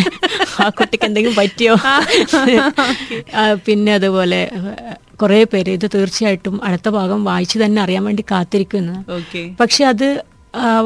ആ 0.61 0.69
കുട്ടിക്ക് 0.79 1.05
എന്തെങ്കിലും 1.05 1.35
പറ്റിയോ? 1.35 1.75
പിന്നെ 3.65 3.93
അതുപോലെ 3.93 4.41
കുറെ 5.21 5.39
പേര് 5.43 5.71
ഇത് 5.77 5.85
തീർച്ചയായിട്ടും 5.95 6.55
അടുത്ത 6.63 6.89
ഭാഗം 6.89 7.19
വായിച്ചു 7.29 7.57
തന്നെ 7.63 7.79
അറിയാൻ 7.81 8.03
വേണ്ടി 8.09 8.23
കാത്തിരിക്കുന്നു. 8.31 8.97
ഓക്കെ. 9.17 9.41
പക്ഷെ 9.59 9.83
അത് 9.85 10.07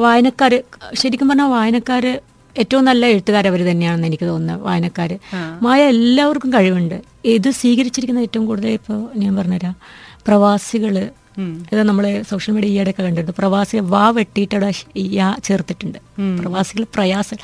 വായനക്കാര് 0.03 0.59
ശരിക്കും 0.93 1.27
പറഞ്ഞാൽ 1.29 1.49
വായനക്കാര് 1.55 2.13
ഏറ്റവും 2.55 2.83
നല്ല 2.85 3.03
എഴുത്തുകാർ 3.13 3.45
അവർ 3.47 3.61
തന്നെയാണെന്ന് 3.69 4.07
എനിക്ക് 4.07 4.23
തോന്നുന്നത് 4.23 4.61
വായനക്കാര്. 4.67 5.15
മായ 5.65 5.81
എല്ലാവർക്കും 5.93 6.49
കഴിവുണ്ട്. 6.53 6.97
ഇത് 7.35 7.49
സ്വീകരിച്ചിരിക്കുന്ന 7.59 8.25
ഏറ്റവും 8.27 8.45
കൂടുതൽ 8.45 8.73
ഇപ്പോൾ 8.79 8.99
ഞാൻ 9.21 9.31
പറഞ്ഞുതരാം 9.35 9.75
പ്രവാസികൾ. 10.27 10.95
ഇത് 11.73 11.83
നമ്മൾ 11.89 12.05
സോഷ്യൽ 12.29 12.53
മീഡിയ 12.55 12.75
ഈയിടെയൊക്കെ 12.75 13.03
കണ്ടിട്ടുണ്ട്. 13.03 13.37
പ്രവാസികൾ 13.39 13.85
വാ 13.93 14.03
വെട്ടിയിട്ടവിടെ 14.17 14.71
യാ 15.19 15.29
ചേർത്തിട്ടുണ്ട്. 15.47 15.99
പ്രവാസികൾ 16.41 16.83
പ്രയാസം 16.95 17.39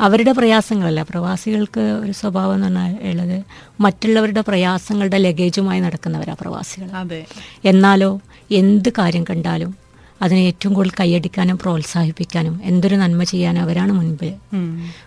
അവരുടെ 0.00 0.32
പ്രയാസങ്ങളല്ല. 0.32 1.02
പ്രവാസികൾക്ക് 1.02 1.80
ഒരു 1.80 2.12
സ്വഭാവം 2.12 2.54
എന്ന് 2.54 2.66
പറഞ്ഞാൽ 2.66 2.98
ഉള്ളത് 3.02 3.44
മറ്റുള്ളവരുടെ 3.80 4.40
പ്രയാസങ്ങളുടെ 4.40 5.18
ലഗേജുമായി 5.18 5.80
നടക്കുന്നവരാണ് 5.80 6.36
പ്രവാസികൾ. 6.40 6.90
അതെ. 6.90 7.26
എന്നാലോ 7.64 8.10
എന്ത് 8.50 8.88
കാര്യം 8.88 9.24
കണ്ടാലും 9.24 9.72
അതിനെ 10.22 10.40
ഏറ്റവും 10.40 10.74
കൂടുതൽ 10.74 10.92
കൈയടിക്കാനും 11.00 11.58
പ്രോത്സാഹിപ്പിക്കാനും 11.58 12.60
എന്തൊരു 12.64 12.96
നന്മ 12.96 13.22
ചെയ്യാനും 13.22 13.62
അവരാണ് 13.62 13.92
മുൻപിൽ. 13.92 14.30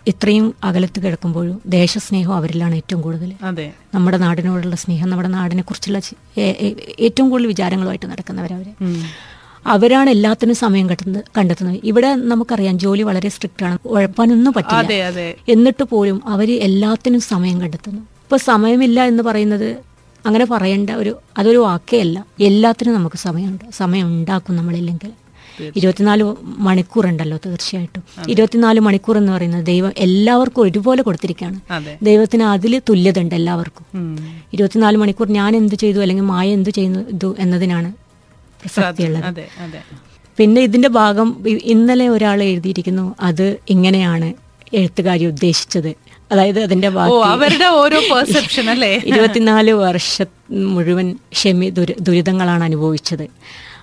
ഇത്രയും 0.08 0.54
അകലത്ത് 0.64 1.04
കിടക്കുമ്പോഴും 1.04 1.62
ദേശസ്നേഹം 1.66 2.36
അവരിലാണ് 2.36 2.76
ഏറ്റവും 2.76 3.02
കൂടുതൽ. 3.02 3.34
നമ്മുടെ 3.96 4.18
നാടിനോടുള്ള 4.18 4.76
സ്നേഹം 4.76 5.10
നമ്മുടെ 5.10 5.30
നാടിനെ 5.30 5.64
കുറിച്ചുള്ള 5.64 6.00
ഏറ്റവും 7.00 7.30
കൂടുതൽ 7.30 7.48
വിചാരങ്ങളുമായിട്ട് 7.48 8.06
നടക്കുന്നവരവര്. 8.06 8.84
ഉം. 8.84 9.02
അവരാണ് 9.66 10.10
എല്ലാത്തിനും 10.10 10.56
സമയം 10.56 10.90
കണ്ടെത്തുന്നത് 10.90 11.24
കണ്ടെത്തുന്നത്. 11.38 11.80
ഇവിടെ 11.84 12.16
നമുക്കറിയാം 12.16 12.80
ജോലി 12.80 13.02
വളരെ 13.02 13.30
സ്ട്രിക്റ്റ് 13.30 13.66
ആണ്. 13.66 13.78
ഉഴപ്പാനൊന്നും 13.86 14.54
പറ്റില്ല. 14.54 15.20
എന്നിട്ട് 15.50 15.84
പോലും 15.84 16.22
അവർ 16.26 16.60
എല്ലാത്തിനും 16.60 17.20
സമയം 17.20 17.62
കണ്ടെത്തുന്നു. 17.62 18.00
ഇപ്പൊ 18.00 18.38
സമയമില്ല 18.38 19.04
എന്ന് 19.04 19.24
പറയുന്നത് 19.24 19.78
അങ്ങനെ 20.26 20.46
പറയേണ്ട 20.46 20.90
ഒരു 20.90 21.18
അതൊരു 21.38 21.58
വാക്കേയല്ല. 21.58 22.26
എല്ലാത്തിനും 22.40 22.94
നമുക്ക് 22.94 23.16
സമയമുണ്ട്. 23.16 23.64
സമയം 23.78 24.08
ഉണ്ടാക്കും 24.08 24.56
നമ്മളില്ലെങ്കിൽ 24.56 25.12
ഇരുപത്തിനാല് 25.76 26.36
മണിക്കൂർ 26.46 27.08
ഉണ്ടല്ലോ 27.08 27.38
തീർച്ചയായിട്ടും. 27.46 28.04
ഇരുപത്തിനാല് 28.30 28.80
മണിക്കൂർ 28.80 29.18
എന്ന് 29.18 29.32
പറയുന്നത് 29.32 29.66
ദൈവം 29.66 29.94
എല്ലാവർക്കും 29.98 30.64
ഒരുപോലെ 30.64 31.02
കൊടുത്തിരിക്കുകയാണ്. 31.02 31.60
ദൈവത്തിന് 32.06 32.44
അതിൽ 32.44 32.82
തുല്യത 32.90 33.20
ഉണ്ട് 33.20 33.36
എല്ലാവർക്കും. 33.36 33.86
ഇരുപത്തിനാല് 34.54 34.98
മണിക്കൂർ 34.98 35.28
ഞാൻ 35.28 35.56
എന്ത് 35.56 35.76
ചെയ്തു 35.76 36.00
അല്ലെങ്കിൽ 36.00 36.24
മായ 36.24 36.50
എന്ത് 36.50 36.70
ചെയ്യുന്നു 36.70 37.36
എന്നതിനാണ് 37.40 38.09
പ്രസക്തിയുള്ളത് 38.62 39.44
പിന്നെ 40.38 40.62
ഇതിന്റെ 40.62 40.90
ഭാഗം 40.90 41.44
ഇന്നലെ 41.64 42.10
ഒരാൾ 42.10 42.44
എഴുതിയിരിക്കുന്നു 42.44 43.16
അത് 43.22 43.58
ഇങ്ങനെയാണ് 43.70 44.34
എഴുത്തുകാരി 44.74 45.26
ഉദ്ദേശിച്ചത്. 45.26 45.96
അതായത് 46.32 46.60
അതിന്റെ 46.60 46.88
അവരുടെ 47.26 47.66
ഓരോ 47.66 48.00
പെർസെപ്ഷൻ 48.12 48.70
അല്ലേ? 48.70 48.92
ഇരുപത്തിനാല് 49.06 49.72
വർഷ 49.72 50.22
മുഴുവൻ 50.52 51.18
ഷെമി 51.34 51.70
ദുരിതങ്ങളാണ് 52.00 52.64
അനുഭവിച്ചത്. 52.64 53.26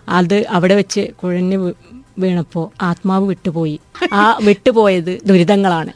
അത് 0.08 0.46
അവിടെ 0.48 0.74
വെച്ച് 0.74 1.08
കുഴഞ്ഞു 1.22 1.74
വീണപ്പോ 2.18 2.72
ആത്മാവ് 2.82 3.28
വിട്ടുപോയി. 3.28 3.80
ആ 4.12 4.38
വിട്ടുപോയത് 4.42 5.18
ദുരിതങ്ങളാണ്. 5.24 5.92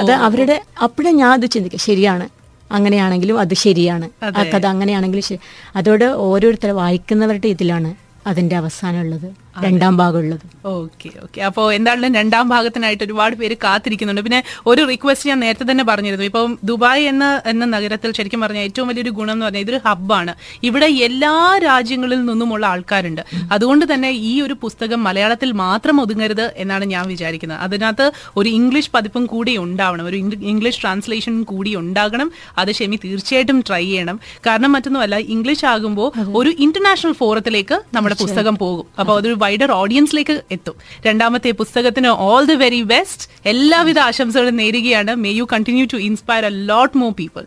അത് 0.00 0.12
അവരുടെ 0.12 0.62
അപ്പോഴേ 0.82 1.10
ഞാൻ 1.10 1.32
അത് 1.32 1.50
ചിന്തിക്കും 1.50 1.78
ശരിയാണ്. 1.78 2.28
അങ്ങനെയാണെങ്കിലും 2.72 3.40
അത് 3.40 3.54
ശരിയാണ്. 3.54 4.10
ആ 4.24 4.42
കഥ 4.52 4.66
അങ്ങനെയാണെങ്കിലും 4.66 5.22
ശരി. 5.22 5.38
അതോടെ 5.76 6.04
ഓരോരുത്തരെ 6.04 6.72
വായിക്കുന്നവരുടെ 6.72 7.48
ഇതിലാണ് 7.48 8.07
അതിന്റെ 8.26 8.56
അവസാനം 8.56 9.00
ഉള്ളത്. 9.00 9.47
രണ്ടാം 9.64 9.96
ഭാഗമുള്ളത്. 9.96 10.44
Okay 10.66 11.10
okay. 11.24 11.40
അപ്പോൾ 11.40 11.66
എന്തായാലും 11.72 12.14
രണ്ടാം 12.14 12.48
ഭാഗത്തിനായിട്ട് 12.48 13.04
ഒരുപാട് 13.04 13.36
പേര് 13.36 13.56
കാത്തിരിക്കുന്നുണ്ട്. 13.64 14.22
പിന്നെ 14.26 14.40
ഒരു 14.66 14.82
റിക്വസ്റ്റ് 14.90 15.28
ഞാൻ 15.30 15.40
നേരത്തെ 15.40 15.66
തന്നെ 15.70 15.84
പറഞ്ഞിരുന്നു. 15.84 16.24
ഇപ്പം 16.24 16.58
ദുബായ് 16.64 17.04
എന്ന 17.12 17.42
എന്ന 17.46 17.64
നഗരത്തിൽ 17.64 18.12
ശരിക്കും 18.18 18.40
പറഞ്ഞാൽ 18.40 18.62
ഏറ്റവും 18.62 18.88
വലിയൊരു 18.88 19.10
ഗുണം 19.10 19.32
എന്ന് 19.32 19.46
പറഞ്ഞാൽ 19.46 19.60
ഇതൊരു 19.60 19.80
ഹബ്ബാണ് 19.86 20.34
ഇവിടെ 20.62 20.86
എല്ലാ 21.08 21.34
രാജ്യങ്ങളിൽ 21.68 22.20
നിന്നുമുള്ള 22.24 22.66
ആൾക്കാരുണ്ട്. 22.66 23.22
അതുകൊണ്ട് 23.52 23.94
തന്നെ 23.94 24.10
ഈ 24.10 24.40
ഒരു 24.46 24.56
പുസ്തകം 24.64 25.02
മലയാളത്തിൽ 25.08 25.52
മാത്രം 25.64 26.00
ഒതുങ്ങരുത് 26.00 26.52
എന്നാണ് 26.56 26.84
ഞാൻ 26.94 27.06
വിചാരിക്കുന്നത്. 27.08 27.60
അതിനകത്ത് 27.60 28.12
ഒരു 28.36 28.48
ഇംഗ്ലീഷ് 28.48 28.90
പതിപ്പും 28.94 29.26
കൂടി 29.26 29.56
ഉണ്ടാവണം. 29.56 30.04
ഒരു 30.04 30.16
ഇംഗ്ലീഷ് 30.52 30.80
ട്രാൻസ്ലേഷൻ 30.82 31.42
കൂടി 31.42 31.76
ഉണ്ടാകണം. 31.76 32.30
അത് 32.58 32.72
ഷെമി 32.72 32.98
തീർച്ചയായിട്ടും 33.04 33.60
ട്രൈ 33.68 33.84
ചെയ്യണം. 33.84 34.20
കാരണം 34.46 34.72
മറ്റൊന്നുമല്ല 34.72 35.16
ഇംഗ്ലീഷ് 35.16 35.64
ആകുമ്പോൾ 35.64 36.08
ഒരു 36.36 36.50
ഇന്റർനാഷണൽ 36.66 37.12
ഫോറത്തിലേക്ക് 37.12 37.76
നമ്മുടെ 37.94 38.16
പുസ്തകം 38.20 38.56
പോകും. 38.56 38.86
അപ്പോൾ 38.98 39.14
അതൊരു 39.18 39.36
വൈഡർ 39.48 39.72
ഓഡിയൻസിലേക്ക് 39.82 40.36
എത്തും. 40.56 40.78
രണ്ടാമത്തെ 41.08 41.52
പുസ്തകത്തിന് 41.60 42.12
ഓൾ 42.30 42.42
ദി 42.52 42.58
വെരി 42.64 42.82
ബെസ്റ്റ് 42.94 43.28
എല്ലാവിധ 43.54 44.00
ആശംസകളും 44.08 44.58
നേരുകയാണ്. 44.62 45.14
May 45.26 45.32
you 45.42 45.46
continue 45.54 45.86
to 45.94 46.00
inspire 46.08 46.44
a 46.50 46.56
lot 46.72 46.98
more 47.02 47.14
people 47.22 47.44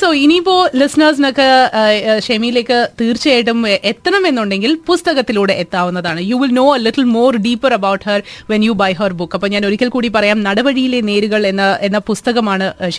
so 0.00 0.08
ഇനിയിപ്പോ 0.24 0.54
ലിസണേഴ്സിനൊക്കെ 0.80 1.46
ഷെമിയിലേക്ക് 2.26 2.78
തീർച്ചയായിട്ടും 3.00 3.58
എത്തണം 3.90 4.22
എന്നുണ്ടെങ്കിൽ 4.26 4.72
പുസ്തകത്തിലൂടെ 4.86 5.54
എത്താവുന്നതാണ്. 5.62 6.20
You 6.30 6.36
will 6.42 6.54
know 6.60 6.64
a 6.76 6.78
little 6.84 7.06
more 7.16 7.36
deeper 7.46 7.72
about 7.78 8.04
her 8.08 8.20
when 8.50 8.62
you 8.64 8.74
buy 8.82 8.90
her 9.00 9.12
book 9.18 9.36
അപ്പൊ 9.38 9.48
ഞാൻ 9.54 9.66
ഒരിക്കൽ 9.66 9.90
കൂടി 9.96 10.08
പറയാം 10.16 10.38
നടപടിയിലെ 10.48 11.00
നേരുകൾ 11.10 11.46
എന്ന 11.46 11.64
എന്ന 11.88 11.98
പുസ്തകമാണ് 12.10 12.68